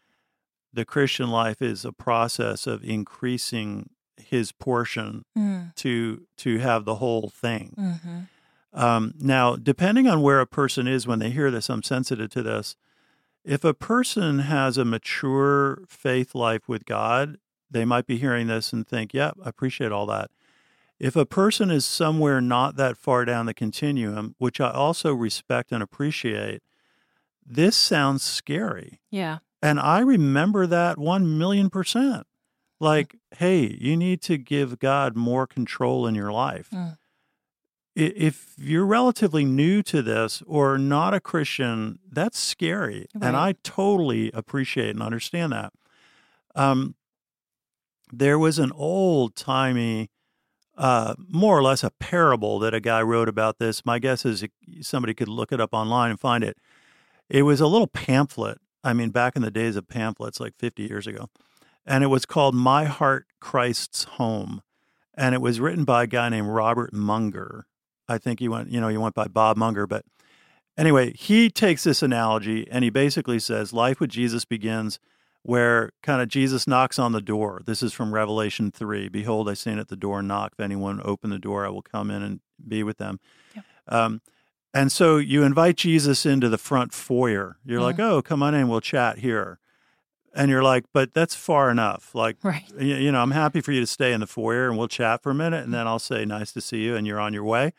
The 0.73 0.85
Christian 0.85 1.31
life 1.31 1.61
is 1.63 1.85
a 1.85 1.93
process 1.93 2.67
of 2.67 2.85
increasing 2.85 3.91
his 4.17 4.53
portion 4.53 5.25
Mm. 5.37 5.75
to 5.77 6.27
to 6.37 6.59
have 6.59 6.85
the 6.85 6.97
whole 6.97 7.31
thing. 7.31 7.75
hmm 7.77 8.21
Um, 8.73 9.15
now, 9.19 9.57
depending 9.57 10.07
on 10.07 10.21
where 10.23 10.39
a 10.41 10.47
person 10.47 10.87
is 10.87 11.05
when 11.07 11.19
they 11.19 11.31
hear 11.31 11.51
this, 11.51 11.69
I'm 11.69 11.83
sensitive 11.83 12.31
to 12.31 12.43
this. 12.43 12.77
If 13.45 13.65
a 13.65 13.75
person 13.75 14.41
has 14.41 14.79
a 14.79 14.85
mature 14.85 15.83
faith 15.89 16.35
life 16.37 16.69
with 16.69 16.85
God, 16.85 17.39
they 17.69 17.85
might 17.85 18.07
be 18.07 18.17
hearing 18.19 18.47
this 18.47 18.73
and 18.73 18.87
think, 18.87 19.13
"Yep, 19.15 19.39
I 19.45 19.49
appreciate 19.49 19.91
all 19.91 20.07
that." 20.07 20.31
If 21.01 21.17
a 21.17 21.25
person 21.25 21.71
is 21.71 21.87
somewhere 21.87 22.43
not 22.43 22.77
that 22.77 22.99
far 22.99 23.25
down 23.25 23.47
the 23.47 23.55
continuum, 23.55 24.35
which 24.39 24.61
I 24.61 24.71
also 24.71 25.15
respect 25.15 25.73
and 25.73 25.83
appreciate, 25.83 26.63
this 27.45 27.75
sounds 27.75 28.23
scary. 28.23 29.01
Yeah. 29.11 29.39
And 29.63 29.81
I 29.81 30.01
remember 30.01 30.67
that 30.67 30.99
1 30.99 31.39
million 31.39 31.71
percent. 31.71 32.27
Like, 32.79 33.17
hey, 33.37 33.77
you 33.79 33.97
need 33.97 34.23
to 34.23 34.39
give 34.39 34.79
God 34.79 35.17
more 35.17 35.47
control 35.47 36.07
in 36.07 36.15
your 36.15 36.33
life. 36.33 36.69
Mm. 36.71 36.97
If 37.95 38.55
you're 38.57 38.87
relatively 38.87 39.45
new 39.45 39.83
to 39.83 40.01
this 40.01 40.43
or 40.47 40.79
not 40.79 41.13
a 41.13 41.21
Christian, 41.21 41.99
that's 42.11 42.39
scary. 42.39 43.07
And 43.21 43.37
I 43.37 43.57
totally 43.63 44.31
appreciate 44.33 44.91
and 44.91 45.03
understand 45.03 45.53
that. 45.53 45.73
Um, 46.55 46.95
there 48.13 48.39
was 48.39 48.59
an 48.59 48.73
old 48.73 49.35
timey, 49.35 50.09
uh, 50.81 51.15
more 51.29 51.59
or 51.59 51.63
less 51.63 51.85
a 51.85 51.91
parable 51.91 52.59
that 52.59 52.73
a 52.73 52.81
guy 52.81 53.03
wrote 53.03 53.29
about 53.29 53.59
this. 53.59 53.85
My 53.85 53.99
guess 53.99 54.25
is 54.25 54.47
somebody 54.81 55.13
could 55.13 55.29
look 55.29 55.53
it 55.53 55.61
up 55.61 55.75
online 55.75 56.11
and 56.11 56.19
find 56.19 56.43
it. 56.43 56.57
It 57.29 57.43
was 57.43 57.61
a 57.61 57.67
little 57.67 57.87
pamphlet. 57.87 58.59
I 58.83 58.95
mean, 58.95 59.11
back 59.11 59.37
in 59.37 59.43
the 59.43 59.51
days 59.51 59.77
of 59.77 59.89
pamphlets, 59.89 60.41
like 60.41 60.55
50 60.59 60.83
years 60.85 61.07
ago. 61.07 61.29
And 61.85 62.03
it 62.03 62.07
was 62.07 62.25
called 62.25 62.55
My 62.55 62.87
Heart, 62.87 63.27
Christ's 63.41 64.05
Home. 64.05 64.63
And 65.13 65.35
it 65.35 65.43
was 65.43 65.61
written 65.61 65.85
by 65.85 66.05
a 66.05 66.07
guy 66.07 66.31
named 66.31 66.49
Robert 66.49 66.95
Munger. 66.95 67.67
I 68.09 68.17
think 68.17 68.41
he 68.41 68.49
went, 68.49 68.71
you 68.71 68.81
know, 68.81 68.89
he 68.89 68.97
went 68.97 69.15
by 69.15 69.29
Bob 69.29 69.59
Munger. 69.59 69.87
But 69.87 70.07
anyway, 70.79 71.13
he 71.13 71.51
takes 71.51 71.85
this 71.85 72.03
analogy 72.03 72.67
and 72.71 72.85
he 72.85 72.91
basically 72.91 73.39
says 73.39 73.75
life 73.75 74.01
with 74.01 74.09
Jesus 74.09 74.47
begins 74.47 74.99
where 75.43 75.91
kind 76.03 76.21
of 76.21 76.29
Jesus 76.29 76.67
knocks 76.67 76.99
on 76.99 77.13
the 77.13 77.21
door. 77.21 77.63
This 77.65 77.83
is 77.83 77.93
from 77.93 78.13
Revelation 78.13 78.71
3. 78.71 79.09
Behold, 79.09 79.49
I 79.49 79.55
stand 79.55 79.81
at 79.81 79.89
the 79.89 79.97
door 79.97 80.19
and 80.19 80.29
knock. 80.29 80.53
If 80.53 80.61
anyone 80.61 81.01
open 81.05 81.31
the 81.31 81.39
door, 81.39 81.65
I 81.65 81.71
will 81.71 81.83
come 81.83 82.11
in 82.11 82.23
and 82.23 82.41
be 82.67 82.83
with 82.83 82.99
them. 82.99 83.19
Yep. 83.55 83.65
Um, 83.89 84.21
And 84.73 84.93
so 84.93 85.17
you 85.17 85.43
invite 85.43 85.77
Jesus 85.77 86.25
into 86.25 86.49
the 86.49 86.59
front 86.59 86.93
foyer. 86.93 87.57
You're 87.65 87.81
like, 87.81 87.99
oh, 87.99 88.23
come 88.23 88.41
on 88.43 88.55
in, 88.55 88.69
we'll 88.69 88.81
chat 88.81 89.19
here. 89.19 89.59
And 90.33 90.49
you're 90.49 90.63
like, 90.63 90.85
but 90.93 91.13
that's 91.13 91.35
far 91.35 91.71
enough. 91.73 92.15
Like, 92.15 92.37
Right. 92.45 92.63
you, 92.79 92.95
you 92.95 93.11
know, 93.11 93.21
I'm 93.21 93.33
happy 93.33 93.61
for 93.61 93.73
you 93.73 93.81
to 93.81 93.87
stay 93.87 94.13
in 94.13 94.21
the 94.21 94.29
foyer 94.29 94.69
and 94.69 94.79
we'll 94.79 94.87
chat 94.87 95.25
for 95.25 95.31
a 95.31 95.35
minute 95.35 95.65
and 95.65 95.75
then 95.75 95.89
I'll 95.89 95.99
say, 95.99 96.25
nice 96.25 96.53
to 96.53 96.61
see 96.61 96.85
you, 96.85 96.95
and 96.95 97.05
you're 97.05 97.19
on 97.19 97.33
your 97.35 97.43
way. 97.43 97.73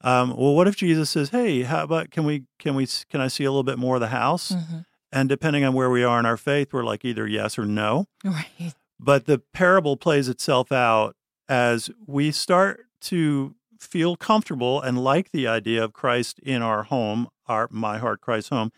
Um, 0.00 0.30
well, 0.36 0.54
what 0.54 0.66
if 0.66 0.74
Jesus 0.76 1.10
says, 1.10 1.30
hey, 1.30 1.62
how 1.62 1.84
about 1.84 2.10
can 2.10 2.24
we, 2.24 2.42
can 2.58 2.74
we, 2.74 2.88
can 3.08 3.20
I 3.20 3.28
see 3.28 3.44
a 3.44 3.50
little 3.50 3.62
bit 3.62 3.78
more 3.78 3.94
of 3.94 4.00
the 4.00 4.08
house? 4.08 4.50
Mhm. 4.52 4.84
And 5.12 5.28
depending 5.28 5.64
on 5.64 5.72
where 5.72 5.90
we 5.90 6.02
are 6.04 6.18
in 6.18 6.26
our 6.26 6.36
faith, 6.36 6.72
we're 6.72 6.84
like 6.84 7.04
either 7.04 7.26
yes 7.26 7.58
or 7.58 7.64
no. 7.64 8.06
Right. 8.24 8.74
But 8.98 9.26
the 9.26 9.38
parable 9.52 9.96
plays 9.96 10.26
itself 10.28 10.72
out 10.72 11.16
as 11.50 11.90
we 12.06 12.32
start 12.32 12.86
to 13.02 13.54
feel 13.78 14.16
comfortable 14.16 14.80
and 14.80 15.02
like 15.02 15.32
the 15.32 15.46
idea 15.46 15.84
of 15.84 15.92
Christ 15.92 16.38
in 16.40 16.62
our 16.62 16.84
home, 16.84 17.28
our 17.46 17.68
my 17.70 17.98
heart 17.98 18.20
Christ 18.20 18.48
home, 18.48 18.72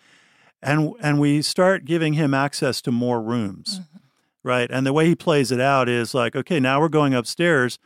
and 0.60 0.92
and 1.00 1.20
we 1.20 1.40
start 1.40 1.84
giving 1.84 2.14
him 2.14 2.34
access 2.34 2.82
to 2.82 2.92
more 2.92 3.22
rooms. 3.22 3.80
Mm-hmm. 3.80 3.98
Right? 4.42 4.70
And 4.70 4.86
the 4.86 4.92
way 4.92 5.06
he 5.06 5.14
plays 5.14 5.52
it 5.52 5.60
out 5.60 5.88
is 5.88 6.14
like, 6.14 6.34
okay, 6.34 6.58
now 6.58 6.80
we're 6.80 6.88
going 6.88 7.14
upstairs 7.14 7.78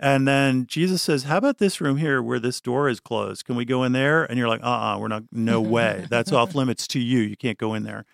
and 0.00 0.26
then 0.28 0.66
Jesus 0.66 1.02
says, 1.02 1.24
"How 1.24 1.36
about 1.38 1.58
this 1.58 1.80
room 1.80 1.96
here 1.98 2.22
where 2.22 2.38
this 2.38 2.60
door 2.60 2.88
is 2.88 3.00
closed? 3.00 3.44
Can 3.44 3.56
we 3.56 3.64
go 3.64 3.82
in 3.84 3.92
there?" 3.92 4.24
And 4.24 4.38
you're 4.38 4.48
like, 4.48 4.62
"Uh-uh, 4.62 4.98
we're 4.98 5.08
not 5.08 5.24
no 5.32 5.60
way. 5.60 6.06
That's 6.10 6.32
off 6.32 6.54
limits 6.54 6.86
to 6.88 7.00
you. 7.00 7.20
You 7.20 7.36
can't 7.36 7.58
go 7.58 7.74
in 7.74 7.82
there." 7.84 8.04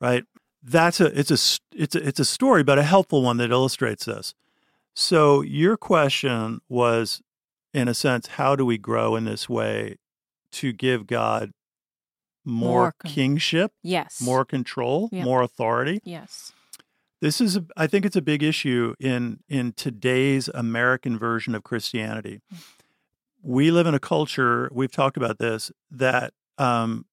Right? 0.00 0.24
That's 0.62 1.00
a 1.00 1.06
it's 1.18 1.30
a 1.30 1.60
it's 1.74 1.94
a, 1.94 2.06
it's 2.08 2.20
a 2.20 2.24
story 2.24 2.62
but 2.64 2.78
a 2.78 2.82
helpful 2.82 3.22
one 3.22 3.36
that 3.36 3.50
illustrates 3.50 4.04
this. 4.06 4.34
So 4.94 5.42
your 5.42 5.76
question 5.76 6.60
was 6.68 7.20
in 7.74 7.86
a 7.88 7.94
sense, 7.94 8.26
how 8.28 8.56
do 8.56 8.64
we 8.64 8.78
grow 8.78 9.14
in 9.16 9.26
this 9.26 9.48
way 9.48 9.96
to 10.52 10.72
give 10.72 11.06
God 11.06 11.52
more, 12.44 12.70
More 12.84 12.94
con- 12.98 13.10
kingship, 13.12 13.72
Yes. 13.82 14.20
more 14.22 14.44
control, 14.46 15.08
Yep. 15.12 15.24
more 15.24 15.42
authority? 15.42 16.00
Yes. 16.04 16.52
This 17.26 17.40
is, 17.40 17.56
a, 17.56 17.64
I 17.76 17.88
think, 17.88 18.04
it's 18.06 18.14
a 18.14 18.22
big 18.22 18.44
issue 18.44 18.94
in 19.00 19.40
in 19.48 19.72
today's 19.72 20.46
American 20.54 21.18
version 21.18 21.56
of 21.56 21.64
Christianity. 21.64 22.40
We 23.42 23.72
live 23.72 23.88
in 23.88 23.94
a 23.94 23.98
culture. 23.98 24.68
We've 24.72 24.92
talked 24.92 25.16
about 25.16 25.38
this 25.38 25.72
that 25.90 26.34
um, 26.56 27.04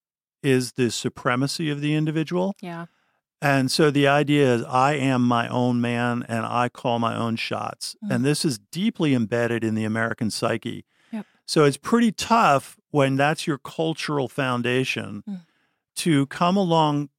is 0.43 0.73
the 0.73 0.91
supremacy 0.91 1.71
of 1.71 1.81
the 1.81 1.95
individual, 1.95 2.53
Yeah. 2.61 2.85
and 3.41 3.71
so 3.71 3.89
the 3.89 4.07
idea 4.07 4.53
is 4.53 4.63
I 4.65 4.93
am 4.93 5.23
my 5.23 5.47
own 5.47 5.81
man 5.81 6.23
and 6.29 6.45
I 6.45 6.69
call 6.69 6.99
my 6.99 7.15
own 7.15 7.35
shots, 7.35 7.95
Mm. 8.03 8.11
and 8.15 8.25
this 8.25 8.45
is 8.45 8.59
deeply 8.59 9.15
embedded 9.15 9.63
in 9.63 9.73
the 9.73 9.83
American 9.83 10.29
psyche. 10.29 10.85
Yep. 11.11 11.25
So 11.47 11.63
it's 11.65 11.77
pretty 11.77 12.11
tough 12.11 12.77
when 12.91 13.15
that's 13.15 13.47
your 13.47 13.57
cultural 13.57 14.27
foundation 14.27 15.23
Mm. 15.27 15.41
to 15.95 16.27
come 16.27 16.55
along 16.55 17.09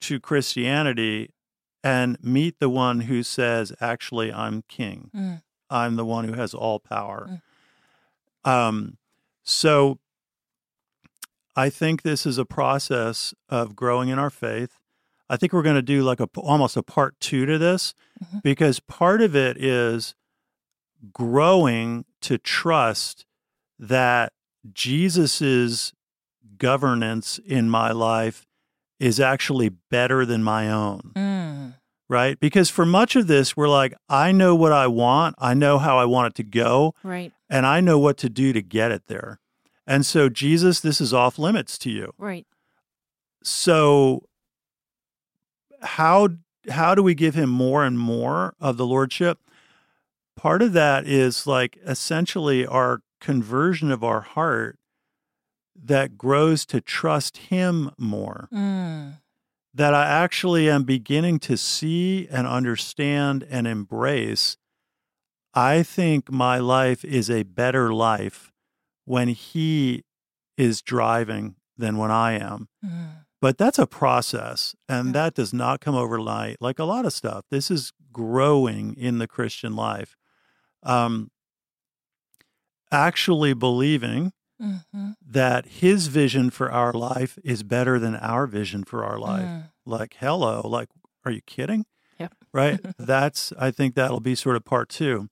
to 0.00 0.18
Christianity 0.18 1.30
and 1.84 2.16
meet 2.22 2.58
the 2.60 2.68
one 2.68 3.00
who 3.02 3.22
says, 3.22 3.72
actually, 3.80 4.32
I'm 4.32 4.62
king. 4.68 5.10
Mm. 5.14 5.42
I'm 5.70 5.96
the 5.96 6.04
one 6.04 6.24
who 6.26 6.34
has 6.34 6.54
all 6.54 6.78
power. 6.78 7.40
Um, 8.44 8.98
so 9.42 9.98
I 11.56 11.70
think 11.70 12.02
this 12.02 12.24
is 12.26 12.38
a 12.38 12.44
process 12.44 13.34
of 13.48 13.74
growing 13.76 14.08
in 14.08 14.18
our 14.18 14.30
faith. 14.30 14.78
I 15.28 15.36
think 15.36 15.52
we're 15.52 15.62
going 15.62 15.76
to 15.76 15.82
do 15.82 16.02
like 16.02 16.20
a 16.20 16.28
almost 16.36 16.76
a 16.76 16.82
part 16.82 17.18
two 17.20 17.46
to 17.46 17.58
this 17.58 17.94
Mhm. 18.22 18.42
because 18.42 18.80
part 18.80 19.22
of 19.22 19.34
it 19.34 19.56
is 19.56 20.14
growing 21.12 22.04
to 22.20 22.38
trust 22.38 23.26
that 23.78 24.32
Jesus's 24.72 25.92
governance 26.58 27.38
in 27.44 27.68
my 27.68 27.90
life 27.92 28.46
is 29.00 29.18
actually 29.18 29.68
better 29.68 30.24
than 30.24 30.42
my 30.44 30.70
own 30.70 31.12
Mm. 31.16 31.31
Right? 32.12 32.38
Because 32.38 32.68
for 32.70 32.84
much 32.86 33.16
of 33.16 33.26
this, 33.26 33.56
we're 33.56 33.68
like, 33.68 33.94
I 34.08 34.30
know 34.30 34.54
what 34.54 34.70
I 34.72 34.86
want, 34.86 35.34
I 35.38 35.54
know 35.54 35.78
how 35.78 35.98
I 35.98 36.04
want 36.04 36.28
it 36.32 36.34
to 36.36 36.44
go, 36.44 36.94
Right. 37.02 37.32
and 37.50 37.66
I 37.66 37.80
know 37.80 37.98
what 37.98 38.18
to 38.18 38.28
do 38.28 38.52
to 38.52 38.62
get 38.62 38.92
it 38.92 39.04
there. 39.08 39.40
And 39.86 40.06
so, 40.06 40.28
Jesus, 40.28 40.78
this 40.80 41.00
is 41.00 41.12
off 41.12 41.38
limits 41.38 41.76
to 41.78 41.90
you. 41.90 42.12
Right. 42.18 42.46
So, 43.42 44.22
how 45.80 46.28
how 46.70 46.94
do 46.94 47.02
we 47.02 47.14
give 47.14 47.34
him 47.34 47.50
more 47.50 47.84
and 47.84 47.98
more 47.98 48.54
of 48.60 48.76
the 48.76 48.86
lordship? 48.86 49.38
Part 50.36 50.62
of 50.62 50.72
that 50.74 51.06
is 51.06 51.46
like 51.46 51.76
essentially 51.84 52.64
our 52.66 53.00
conversion 53.20 53.90
of 53.90 54.04
our 54.04 54.20
heart 54.20 54.78
that 55.74 56.16
grows 56.16 56.64
to 56.66 56.80
trust 56.80 57.36
him 57.38 57.90
more 57.98 58.48
Mm. 58.52 59.18
That 59.74 59.94
I 59.94 60.06
actually 60.06 60.68
am 60.68 60.84
beginning 60.84 61.38
to 61.40 61.56
see 61.56 62.28
and 62.28 62.46
understand 62.46 63.46
and 63.50 63.66
embrace. 63.66 64.56
I 65.54 65.82
think 65.82 66.30
my 66.30 66.58
life 66.58 67.04
is 67.04 67.30
a 67.30 67.42
better 67.42 67.92
life 67.92 68.52
when 69.04 69.28
he 69.28 70.04
is 70.56 70.82
driving 70.82 71.56
than 71.76 71.96
when 71.96 72.10
I 72.10 72.32
am. 72.32 72.68
Mm. 72.84 73.24
But 73.40 73.58
that's 73.58 73.78
a 73.78 73.86
process, 73.86 74.74
and 74.88 75.08
Yeah. 75.08 75.12
that 75.12 75.34
does 75.34 75.52
not 75.52 75.80
come 75.80 75.94
overnight. 75.96 76.58
Like 76.60 76.78
a 76.78 76.84
lot 76.84 77.04
of 77.04 77.12
stuff, 77.12 77.44
this 77.50 77.70
is 77.70 77.92
growing 78.12 78.94
in 78.94 79.18
the 79.18 79.26
Christian 79.26 79.74
life. 79.74 80.16
Um, 80.82 81.30
actually 82.90 83.54
believing 83.54 84.32
Mhm. 84.62 85.16
that 85.26 85.66
his 85.66 86.06
vision 86.06 86.48
for 86.50 86.70
our 86.70 86.92
life 86.92 87.36
is 87.42 87.62
better 87.64 87.98
than 87.98 88.14
our 88.16 88.46
vision 88.46 88.84
for 88.84 89.04
our 89.04 89.18
life 89.18 89.48
Mm. 89.48 89.70
like 89.84 90.16
hello 90.20 90.60
like 90.64 90.88
are 91.24 91.32
you 91.32 91.40
kidding 91.42 91.84
Yep. 92.20 92.32
right 92.52 92.80
that's 92.98 93.52
i 93.58 93.70
think 93.72 93.94
that'll 93.96 94.20
be 94.20 94.34
sort 94.36 94.54
of 94.56 94.64
part 94.64 94.88
two 94.88 95.28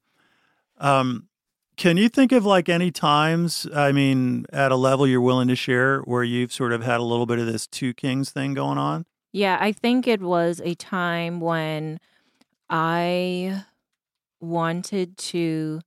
um 0.78 1.28
can 1.76 1.96
you 1.96 2.08
think 2.08 2.32
of 2.32 2.44
like 2.44 2.68
any 2.68 2.90
times 2.90 3.66
i 3.74 3.92
mean 3.92 4.46
at 4.52 4.72
a 4.72 4.76
level 4.76 5.06
you're 5.06 5.20
willing 5.20 5.48
to 5.48 5.56
share 5.56 6.00
where 6.00 6.24
you've 6.24 6.52
sort 6.52 6.72
of 6.72 6.82
had 6.82 6.98
a 6.98 7.04
little 7.04 7.26
bit 7.26 7.38
of 7.38 7.46
this 7.46 7.66
two 7.68 7.94
kings 7.94 8.30
thing 8.32 8.52
going 8.54 8.78
on 8.78 9.06
Yeah, 9.32 9.58
I 9.60 9.70
think 9.70 10.08
it 10.08 10.20
was 10.20 10.60
a 10.64 10.74
time 10.74 11.38
when 11.40 12.00
I 12.68 13.62
wanted 14.40 15.16
to, 15.18 15.80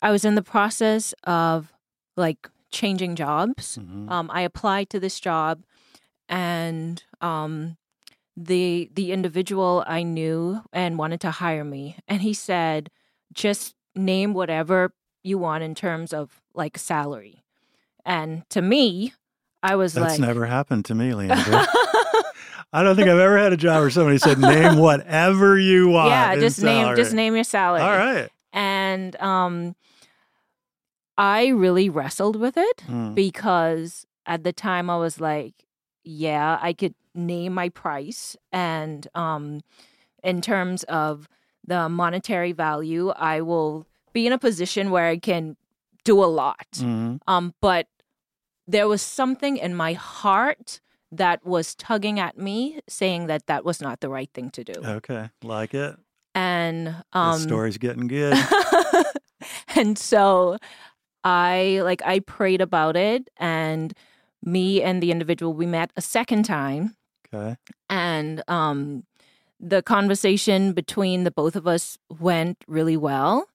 I 0.00 0.10
was 0.10 0.24
in 0.24 0.34
the 0.34 0.42
process 0.42 1.12
of 1.24 1.72
like 2.16 2.48
changing 2.70 3.16
jobs. 3.16 3.78
Mhm. 3.78 4.10
Um, 4.10 4.30
I 4.32 4.42
applied 4.42 4.90
to 4.90 5.00
this 5.00 5.20
job, 5.20 5.62
and 6.28 7.02
um, 7.20 7.76
the 8.36 8.90
the 8.94 9.12
individual 9.12 9.84
I 9.86 10.02
knew 10.02 10.62
and 10.72 10.98
wanted 10.98 11.20
to 11.22 11.30
hire 11.30 11.64
me, 11.64 11.96
and 12.08 12.22
he 12.22 12.32
said, 12.34 12.90
just 13.32 13.74
name 13.94 14.32
whatever 14.34 14.92
you 15.22 15.38
want 15.38 15.62
in 15.64 15.74
terms 15.74 16.12
of 16.12 16.40
like 16.54 16.78
salary. 16.78 17.42
And 18.06 18.48
to 18.50 18.62
me, 18.62 19.12
I 19.62 19.76
was 19.76 19.92
that's 19.94 20.18
like, 20.18 20.20
never 20.20 20.46
happened 20.46 20.86
to 20.86 20.94
me 20.94 21.10
leandra 21.10 21.66
i 22.72 22.82
don't 22.82 22.96
think 22.96 23.08
i've 23.08 23.18
ever 23.18 23.36
had 23.36 23.52
a 23.52 23.56
job 23.58 23.80
where 23.80 23.90
somebody 23.90 24.16
said 24.16 24.38
name 24.38 24.78
whatever 24.78 25.58
you 25.58 25.88
want 25.88 26.08
yeah, 26.08 26.34
just 26.36 26.62
name 26.62 26.96
just 26.96 27.12
name 27.12 27.34
your 27.34 27.44
salary. 27.44 27.82
all 27.82 27.90
right 27.90 28.30
And 28.54 29.14
um 29.20 29.74
I 31.20 31.48
really 31.48 31.88
wrestled 31.90 32.36
with 32.36 32.56
it 32.56 32.80
Hmm. 32.86 33.12
because 33.14 34.06
at 34.24 34.42
the 34.42 34.52
time 34.52 34.88
I 34.88 34.96
was 34.96 35.20
like, 35.20 35.66
yeah, 36.02 36.58
I 36.62 36.72
could 36.72 36.94
name 37.14 37.52
my 37.54 37.68
price 37.68 38.36
and 38.52 39.06
um 39.14 39.60
in 40.22 40.40
terms 40.40 40.82
of 40.84 41.28
the 41.66 41.88
monetary 41.88 42.52
value, 42.52 43.10
I 43.10 43.40
will 43.42 43.86
be 44.12 44.26
in 44.26 44.32
a 44.32 44.38
position 44.38 44.90
where 44.90 45.08
I 45.08 45.18
can 45.18 45.56
do 46.04 46.22
a 46.24 46.30
lot. 46.42 46.70
Mhm. 46.78 47.20
Um 47.26 47.54
but 47.60 47.86
there 48.66 48.88
was 48.88 49.02
something 49.02 49.56
in 49.56 49.74
my 49.74 49.92
heart 49.94 50.80
that 51.12 51.44
was 51.44 51.74
tugging 51.74 52.20
at 52.20 52.38
me 52.38 52.80
saying 52.88 53.26
that 53.26 53.46
that 53.46 53.64
was 53.64 53.80
not 53.80 53.98
the 54.00 54.08
right 54.08 54.30
thing 54.32 54.48
to 54.50 54.62
do. 54.64 54.78
okay 54.98 55.28
like 55.42 55.74
it 55.74 55.96
And 56.34 57.02
um 57.12 57.32
this 57.32 57.42
story's 57.42 57.78
getting 57.78 58.06
good 58.16 58.36
and 59.74 59.98
so 59.98 60.56
I 61.24 61.80
like 61.84 62.02
I 62.04 62.20
prayed 62.20 62.60
about 62.60 62.96
it 62.96 63.28
and 63.36 63.92
me 64.42 64.82
and 64.82 65.02
the 65.02 65.10
individual 65.10 65.52
we 65.52 65.66
met 65.66 65.90
a 65.96 66.00
second 66.02 66.44
time 66.44 66.96
okay 67.32 67.56
and 67.90 68.42
um 68.48 69.04
the 69.60 69.82
conversation 69.82 70.72
between 70.72 71.24
the 71.24 71.30
both 71.30 71.54
of 71.56 71.66
us 71.66 71.98
went 72.18 72.64
really 72.66 72.96
well. 72.96 73.46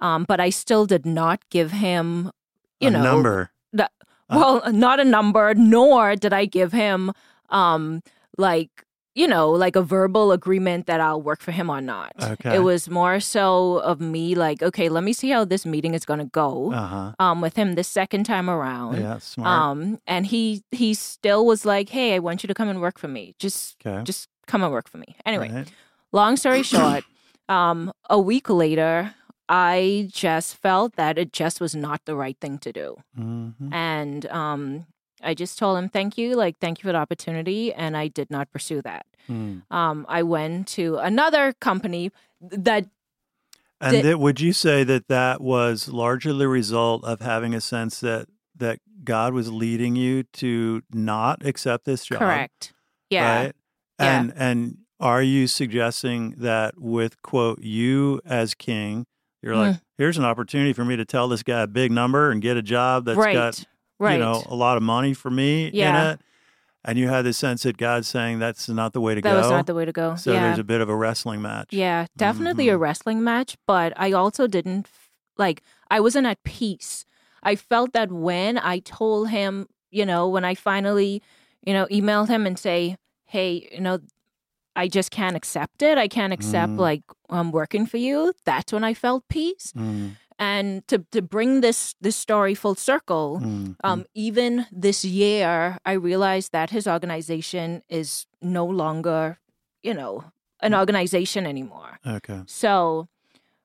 Um 0.00 0.24
but 0.28 0.40
I 0.40 0.50
still 0.50 0.84
did 0.86 1.06
not 1.06 1.40
give 1.50 1.72
him 1.72 2.30
you 2.80 2.88
a 2.88 2.90
know 2.90 3.02
number 3.02 3.50
the- 3.72 3.90
Uh. 4.28 4.36
well 4.38 4.72
not 4.72 5.00
a 5.00 5.04
number 5.04 5.54
nor 5.54 6.16
did 6.16 6.32
I 6.32 6.44
give 6.44 6.72
him 6.72 7.12
um 7.50 8.02
like 8.36 8.84
you 9.16 9.26
know, 9.26 9.50
like 9.64 9.74
a 9.76 9.82
verbal 9.82 10.30
agreement 10.30 10.86
that 10.86 11.00
I'll 11.00 11.22
work 11.22 11.40
for 11.40 11.50
him 11.50 11.70
or 11.70 11.80
not. 11.80 12.12
Okay. 12.22 12.54
It 12.56 12.60
was 12.60 12.88
more 12.90 13.18
so 13.18 13.78
of 13.78 13.98
me 13.98 14.34
like, 14.36 14.62
okay, 14.62 14.88
let 14.90 15.02
me 15.02 15.12
see 15.14 15.30
how 15.30 15.44
this 15.44 15.64
meeting 15.64 15.94
is 15.94 16.04
going 16.04 16.20
to 16.20 16.30
go 16.42 16.70
Uh 16.72 16.86
huh. 16.94 17.12
um, 17.18 17.40
with 17.40 17.56
him 17.56 17.74
the 17.74 17.82
second 17.84 18.24
time 18.24 18.48
around. 18.50 19.00
Yeah, 19.00 19.18
smart. 19.18 19.48
Um, 19.48 19.98
and 20.06 20.26
he 20.26 20.62
he 20.70 20.92
still 20.94 21.42
was 21.46 21.64
like, 21.64 21.88
hey, 21.88 22.14
I 22.14 22.18
want 22.20 22.42
you 22.44 22.46
to 22.48 22.54
come 22.54 22.68
and 22.68 22.80
work 22.80 22.98
for 22.98 23.08
me. 23.08 23.34
Just 23.40 23.76
okay. 23.80 24.04
just 24.04 24.28
come 24.46 24.62
and 24.62 24.70
work 24.72 24.88
for 24.88 24.98
me. 24.98 25.16
Anyway, 25.24 25.50
Right. 25.50 25.72
long 26.12 26.36
story 26.36 26.62
short, 26.74 27.02
um, 27.48 27.92
a 28.10 28.20
week 28.20 28.50
later, 28.50 29.14
I 29.48 30.08
just 30.12 30.56
felt 30.60 30.96
that 30.96 31.16
it 31.18 31.32
just 31.32 31.60
was 31.60 31.74
not 31.74 32.00
the 32.04 32.14
right 32.16 32.36
thing 32.40 32.58
to 32.58 32.70
do. 32.72 32.96
Mhm. 33.18 33.72
And 33.72 34.26
um, 34.26 34.86
I 35.26 35.34
just 35.34 35.58
told 35.58 35.76
him, 35.78 35.88
thank 35.88 36.16
you, 36.16 36.34
like, 36.36 36.58
thank 36.58 36.78
you 36.78 36.82
for 36.88 36.92
the 36.92 36.98
opportunity. 36.98 37.72
And 37.74 37.96
I 37.96 38.08
did 38.08 38.30
not 38.30 38.50
pursue 38.52 38.80
that. 38.82 39.06
Mm. 39.28 39.62
Um, 39.70 40.06
I 40.08 40.22
went 40.22 40.68
to 40.68 40.96
another 40.96 41.52
company 41.54 42.10
that, 42.40 42.86
And 43.80 43.92
Did- 43.96 44.04
that, 44.06 44.18
would 44.20 44.40
you 44.40 44.52
say 44.54 44.84
that 44.84 45.08
that 45.08 45.40
was 45.42 45.88
largely 45.88 46.38
the 46.38 46.48
result 46.48 47.04
of 47.04 47.20
having 47.20 47.54
a 47.54 47.60
sense 47.60 48.00
that 48.00 48.26
that 48.58 48.78
God 49.04 49.34
was 49.34 49.52
leading 49.52 49.96
you 49.96 50.22
to 50.34 50.80
not 50.92 51.44
accept 51.44 51.84
this 51.84 52.06
job? 52.06 52.20
correct. 52.20 52.72
Yeah. 53.10 53.36
Right? 53.44 53.52
Yeah. 54.00 54.18
And 54.20 54.32
and 54.34 54.78
are 54.98 55.22
you 55.22 55.46
suggesting 55.46 56.36
that 56.38 56.80
with 56.80 57.20
quote 57.20 57.60
you 57.60 58.20
as 58.24 58.54
king, 58.54 59.04
you're 59.42 59.54
Mm. 59.54 59.72
like, 59.72 59.76
here's 59.98 60.16
an 60.16 60.24
opportunity 60.24 60.72
for 60.72 60.84
me 60.86 60.96
to 60.96 61.04
tell 61.04 61.28
this 61.28 61.42
guy 61.42 61.60
a 61.60 61.66
big 61.66 61.92
number 61.92 62.30
and 62.30 62.40
get 62.40 62.56
a 62.56 62.62
job 62.62 63.04
that's 63.04 63.18
right. 63.18 63.34
got 63.34 63.62
right. 63.98 64.14
you 64.14 64.18
know 64.18 64.42
a 64.46 64.54
lot 64.54 64.76
of 64.76 64.82
money 64.82 65.14
for 65.14 65.30
me 65.30 65.70
Yeah. 65.72 65.88
in 65.88 66.10
it. 66.12 66.20
And 66.88 66.96
you 66.96 67.08
had 67.08 67.22
the 67.22 67.32
sense 67.32 67.64
that 67.64 67.76
God's 67.78 68.06
saying 68.06 68.38
that's 68.38 68.68
not 68.68 68.92
the 68.92 69.00
way 69.00 69.16
to 69.16 69.20
that 69.20 69.32
go. 69.32 69.38
was 69.40 69.50
not 69.50 69.66
the 69.66 69.74
way 69.74 69.84
to 69.84 69.90
go. 69.92 70.14
so 70.14 70.32
yeah. 70.32 70.42
there's 70.42 70.58
a 70.60 70.64
bit 70.64 70.80
of 70.80 70.88
a 70.88 70.94
wrestling 70.94 71.42
match. 71.42 71.72
Yeah, 71.72 72.06
definitely 72.16 72.68
a 72.68 72.76
Mhm. 72.76 72.80
wrestling 72.80 73.24
match, 73.24 73.56
but 73.66 73.92
I 73.96 74.12
also 74.12 74.46
didn't 74.46 74.86
like 75.36 75.62
I 75.90 75.98
wasn't 76.00 76.26
at 76.28 76.42
peace. 76.44 77.04
I 77.42 77.56
felt 77.56 77.92
that 77.92 78.10
when 78.12 78.56
I 78.58 78.78
told 78.80 79.30
him, 79.30 79.68
you 79.90 80.06
know, 80.06 80.28
when 80.28 80.44
I 80.44 80.54
finally, 80.54 81.22
you 81.64 81.72
know, 81.74 81.86
emailed 81.90 82.28
him 82.28 82.46
and 82.46 82.56
say, 82.58 82.96
"Hey, 83.24 83.68
you 83.72 83.80
know, 83.80 83.98
I 84.76 84.88
just 84.88 85.10
can't 85.10 85.34
accept 85.36 85.82
it. 85.82 85.98
I 85.98 86.06
can't 86.08 86.32
accept 86.32 86.74
Mhm. 86.74 86.78
like 86.78 87.02
I'm 87.30 87.50
working 87.50 87.86
for 87.86 87.96
you." 87.98 88.32
That's 88.44 88.72
when 88.72 88.84
I 88.84 88.94
felt 88.94 89.24
peace. 89.28 89.72
Mm, 89.76 90.16
And 90.38 90.86
to 90.88 90.98
to 91.12 91.22
bring 91.22 91.60
this 91.62 91.94
this 92.00 92.16
story 92.16 92.54
full 92.54 92.74
circle, 92.74 93.40
mm, 93.42 93.76
um, 93.82 94.04
even 94.14 94.66
this 94.70 95.04
year, 95.04 95.78
I 95.84 95.92
realized 95.92 96.52
that 96.52 96.70
his 96.70 96.86
organization 96.86 97.82
is 97.88 98.26
no 98.42 98.66
longer, 98.66 99.38
you 99.82 99.94
know, 99.94 100.24
an 100.60 100.74
organization 100.74 101.46
anymore. 101.46 101.98
mm. 102.04 102.16
okay. 102.16 102.42
So, 102.46 103.08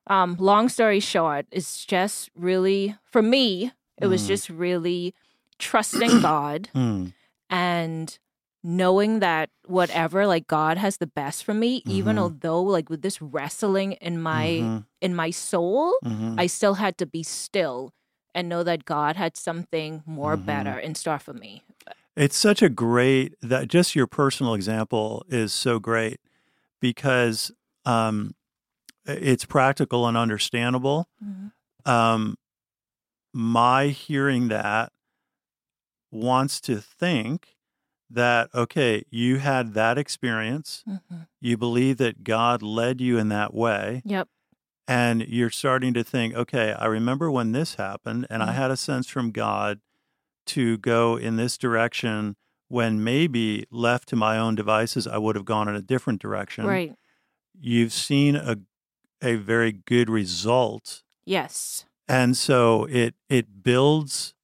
um, 0.06 0.36
long 0.40 0.68
story 0.70 1.00
short, 1.00 1.44
it's 1.52 1.84
just 1.84 2.30
really, 2.34 2.96
for 3.04 3.20
me, 3.22 3.72
it 4.00 4.06
was 4.08 4.24
Mm. 4.24 4.28
just 4.28 4.48
really 4.48 5.12
trusting 5.58 6.20
God 6.20 6.70
Mm, 6.74 7.12
and 7.50 8.18
knowing 8.62 9.20
that 9.20 9.50
whatever, 9.66 10.26
like 10.26 10.46
God 10.46 10.78
has 10.78 10.98
the 10.98 11.06
best 11.06 11.44
for 11.44 11.54
me, 11.54 11.82
even 11.86 12.16
Mhm. 12.16 12.20
although 12.20 12.62
like 12.62 12.88
with 12.88 13.02
this 13.02 13.20
wrestling 13.20 13.92
in 13.94 14.20
my 14.20 14.46
mhm, 14.46 14.86
in 15.00 15.14
my 15.14 15.30
soul, 15.30 15.98
mhm. 16.04 16.38
I 16.38 16.46
still 16.46 16.74
had 16.74 16.96
to 16.98 17.06
be 17.06 17.22
still 17.22 17.92
and 18.34 18.48
know 18.48 18.62
that 18.62 18.84
God 18.84 19.16
had 19.16 19.36
something 19.36 20.02
more 20.06 20.36
Mhm. 20.36 20.46
better 20.46 20.78
in 20.78 20.94
store 20.94 21.18
for 21.18 21.34
me. 21.34 21.64
It's 22.16 22.36
such 22.36 22.62
a 22.62 22.68
great 22.68 23.34
that 23.42 23.68
just 23.68 23.96
your 23.96 24.06
personal 24.06 24.54
example 24.54 25.24
is 25.28 25.52
so 25.52 25.78
great 25.78 26.20
because 26.80 27.50
um, 27.84 28.34
it's 29.04 29.44
practical 29.44 30.06
and 30.06 30.16
understandable. 30.16 31.08
Um, 31.84 32.36
my 33.32 33.88
hearing 33.88 34.48
that 34.48 34.92
wants 36.10 36.60
to 36.60 36.80
think 36.80 37.56
that 38.14 38.50
okay, 38.54 39.04
you 39.10 39.38
had 39.38 39.74
that 39.74 39.98
experience, 39.98 40.84
Mhm. 40.86 41.26
you 41.40 41.56
believe 41.56 41.96
that 41.98 42.24
God 42.24 42.62
led 42.62 43.00
you 43.00 43.18
in 43.18 43.28
that 43.28 43.52
way, 43.54 44.02
Yep. 44.04 44.28
and 44.86 45.22
you're 45.28 45.50
starting 45.50 45.94
to 45.94 46.04
think, 46.04 46.34
okay, 46.34 46.72
I 46.74 46.86
remember 46.86 47.30
when 47.30 47.52
this 47.52 47.74
happened, 47.76 48.26
and 48.30 48.42
I 48.42 48.48
Mhm. 48.52 48.54
had 48.54 48.70
a 48.70 48.76
sense 48.76 49.06
from 49.08 49.30
God 49.30 49.80
to 50.46 50.76
go 50.78 51.16
in 51.16 51.36
this 51.36 51.56
direction 51.56 52.36
when 52.68 53.02
maybe 53.04 53.64
left 53.70 54.08
to 54.08 54.16
my 54.16 54.38
own 54.38 54.54
devices, 54.54 55.06
I 55.06 55.18
would 55.18 55.36
have 55.36 55.44
gone 55.44 55.68
in 55.68 55.76
a 55.76 55.82
different 55.82 56.20
direction. 56.20 56.64
Right. 56.66 56.94
You've 57.58 57.92
seen 57.92 58.36
a 58.36 58.56
a 59.24 59.36
very 59.36 59.70
good 59.70 60.10
result, 60.10 61.04
Yes. 61.24 61.84
and 62.08 62.36
so 62.36 62.86
it 62.86 63.14
it 63.28 63.62
builds 63.62 64.34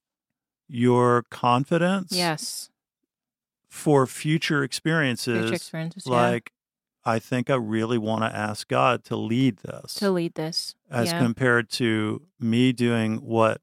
your 0.69 1.25
confidence 1.31 2.13
Yes. 2.13 2.71
For 3.69 4.07
future 4.07 4.63
experiences. 4.65 5.41
Future 5.43 5.55
experiences. 5.55 6.05
yeah. 6.07 6.13
like, 6.13 6.53
I 7.05 7.19
think 7.19 7.49
I 7.49 7.55
really 7.55 7.99
want 7.99 8.23
to 8.23 8.35
ask 8.37 8.69
God 8.69 9.05
to 9.05 9.17
lead 9.17 9.59
this. 9.59 9.95
to 9.95 10.11
lead 10.11 10.35
this. 10.35 10.75
as 10.91 11.13
yeah. 11.13 11.19
compared 11.19 11.71
to 11.71 12.23
me 12.41 12.73
doing 12.73 13.19
what 13.19 13.61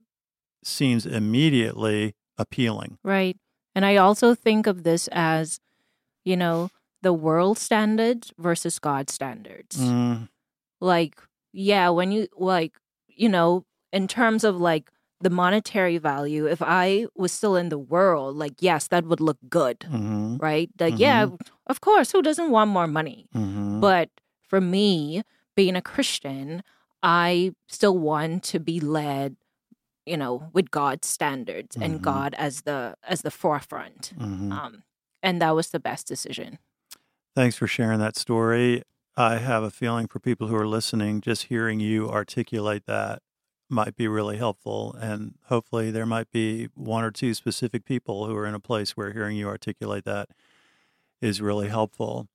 seems 0.63 1.05
immediately 1.05 2.15
appealing. 2.37 2.97
Right. 3.03 3.37
And 3.75 3.85
I 3.85 3.97
also 3.97 4.33
think 4.33 4.67
of 4.67 4.83
this 4.83 5.07
as, 5.11 5.59
you 6.23 6.37
know, 6.37 6.69
the 7.01 7.13
world 7.13 7.59
standards 7.59 8.33
versus 8.37 8.79
God 8.79 9.09
standards. 9.09 9.77
Mm, 9.77 10.29
Like, 10.81 11.19
yeah, 11.51 11.89
when 11.89 12.11
you, 12.11 12.27
like, 12.37 12.73
you 13.07 13.29
know, 13.29 13.65
in 13.93 14.07
terms 14.07 14.43
of 14.43 14.57
like 14.57 14.89
the 15.25 15.29
monetary 15.33 15.97
value, 15.97 16.45
if 16.55 16.61
I 16.61 17.07
was 17.15 17.31
still 17.33 17.55
in 17.57 17.69
the 17.69 17.81
world, 17.93 18.37
like, 18.43 18.61
yes, 18.61 18.87
that 18.93 19.03
would 19.09 19.19
look 19.19 19.39
good, 19.49 19.79
mhm, 19.89 20.37
right? 20.39 20.69
Like, 20.79 20.99
yeah, 21.01 21.25
of 21.73 21.77
course, 21.81 22.11
who 22.13 22.21
doesn't 22.21 22.51
want 22.51 22.69
more 22.77 22.87
money? 22.99 23.25
mhm. 23.33 23.81
But 23.81 24.09
for 24.49 24.61
me, 24.61 25.23
being 25.59 25.75
a 25.75 25.81
Christian, 25.81 26.61
I 27.01 27.53
still 27.67 27.97
want 27.97 28.43
to 28.53 28.59
be 28.59 28.77
led, 28.79 29.35
you 30.05 30.17
know, 30.21 30.49
with 30.53 30.69
God's 30.69 31.07
standards 31.07 31.73
and 31.83 32.01
God 32.01 32.31
as 32.37 32.61
the 32.67 32.95
as 33.13 33.19
the 33.21 33.31
forefront. 33.31 34.13
Mhm. 34.17 34.51
Um, 34.51 34.73
and 35.25 35.41
that 35.41 35.55
was 35.55 35.67
the 35.71 35.79
best 35.89 36.07
decision. 36.07 36.59
Thanks 37.35 37.55
for 37.57 37.67
sharing 37.67 37.99
that 37.99 38.15
story. 38.15 38.83
I 39.17 39.37
have 39.37 39.63
a 39.63 39.71
feeling 39.71 40.07
for 40.07 40.19
people 40.19 40.47
who 40.49 40.55
are 40.61 40.67
listening, 40.67 41.21
just 41.21 41.43
hearing 41.53 41.79
you 41.79 42.09
articulate 42.09 42.85
that 42.85 43.19
might 43.69 43.95
be 43.95 44.07
really 44.07 44.37
helpful. 44.37 44.95
And 44.99 45.35
hopefully, 45.45 45.91
there 45.91 46.05
might 46.05 46.31
be 46.31 46.69
one 46.75 47.03
or 47.03 47.11
two 47.11 47.33
specific 47.33 47.85
people 47.85 48.27
who 48.27 48.35
are 48.35 48.45
in 48.45 48.53
a 48.53 48.59
place 48.59 48.91
where 48.91 49.11
hearing 49.11 49.37
you 49.37 49.47
articulate 49.47 50.05
that 50.05 50.29
is 51.21 51.41
really 51.41 51.69
helpful. 51.69 52.27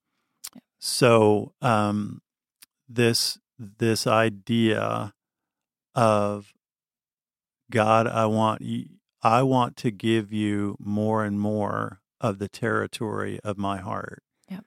So, 0.79 1.53
um, 1.61 2.23
this 2.89 3.39
this 3.59 4.07
idea 4.07 5.13
of 5.95 6.55
God, 7.71 8.07
I 8.07 8.27
want 8.27 8.63
you, 8.63 8.87
I 9.23 9.43
want 9.43 9.77
to 9.79 9.91
give 9.91 10.33
you 10.33 10.77
more 10.81 11.25
and 11.25 11.39
more 11.39 12.01
of 12.21 12.39
the 12.39 12.49
territory 12.49 13.39
of 13.45 13.57
my 13.59 13.79
heart. 13.79 14.23
Yep. 14.49 14.65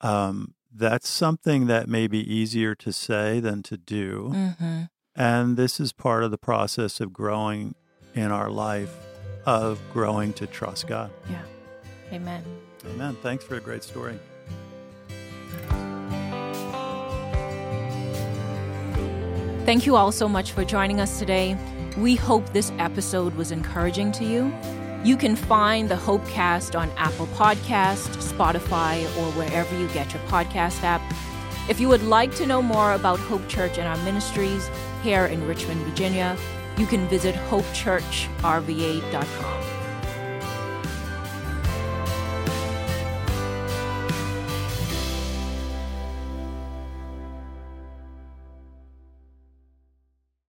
Um, 0.00 0.54
that's 0.74 1.08
something 1.08 1.66
that 1.66 1.88
may 1.88 2.06
be 2.06 2.18
easier 2.18 2.74
to 2.76 2.92
say 2.92 3.40
than 3.40 3.62
to 3.64 3.76
do. 3.76 4.32
Mm-hmm. 4.34 4.82
And 5.14 5.56
this 5.56 5.78
is 5.78 5.92
part 5.92 6.24
of 6.24 6.30
the 6.30 6.38
process 6.38 7.00
of 7.00 7.12
growing 7.12 7.74
in 8.14 8.30
our 8.30 8.50
life, 8.50 8.94
of 9.44 9.80
growing 9.92 10.32
to 10.34 10.46
trust 10.46 10.86
God. 10.86 11.10
Yeah. 11.28 11.42
Amen. 12.12 12.42
Amen. 12.86 13.16
Thanks 13.22 13.44
for 13.44 13.56
a 13.56 13.60
great 13.60 13.84
story. 13.84 14.18
Thank 19.64 19.86
you 19.86 19.96
all 19.96 20.10
so 20.10 20.28
much 20.28 20.52
for 20.52 20.64
joining 20.64 20.98
us 20.98 21.18
today. 21.18 21.56
We 21.96 22.16
hope 22.16 22.52
this 22.52 22.72
episode 22.78 23.34
was 23.34 23.52
encouraging 23.52 24.12
to 24.12 24.24
you. 24.24 24.52
You 25.04 25.16
can 25.16 25.36
find 25.36 25.88
the 25.88 25.94
Hopecast 25.94 26.78
on 26.78 26.90
Apple 26.96 27.26
Podcast, 27.28 28.08
Spotify, 28.16 29.04
or 29.18 29.30
wherever 29.32 29.78
you 29.78 29.88
get 29.88 30.12
your 30.12 30.22
podcast 30.24 30.82
app. 30.82 31.02
If 31.68 31.80
you 31.80 31.88
would 31.88 32.02
like 32.02 32.34
to 32.36 32.46
know 32.46 32.60
more 32.60 32.92
about 32.94 33.20
Hope 33.20 33.46
Church 33.48 33.78
and 33.78 33.86
our 33.86 33.96
ministries 34.04 34.68
here 35.02 35.26
in 35.26 35.46
Richmond, 35.46 35.82
Virginia, 35.82 36.38
you 36.78 36.86
can 36.86 37.06
visit 37.08 37.34
hopechurchrva.com. 37.34 39.71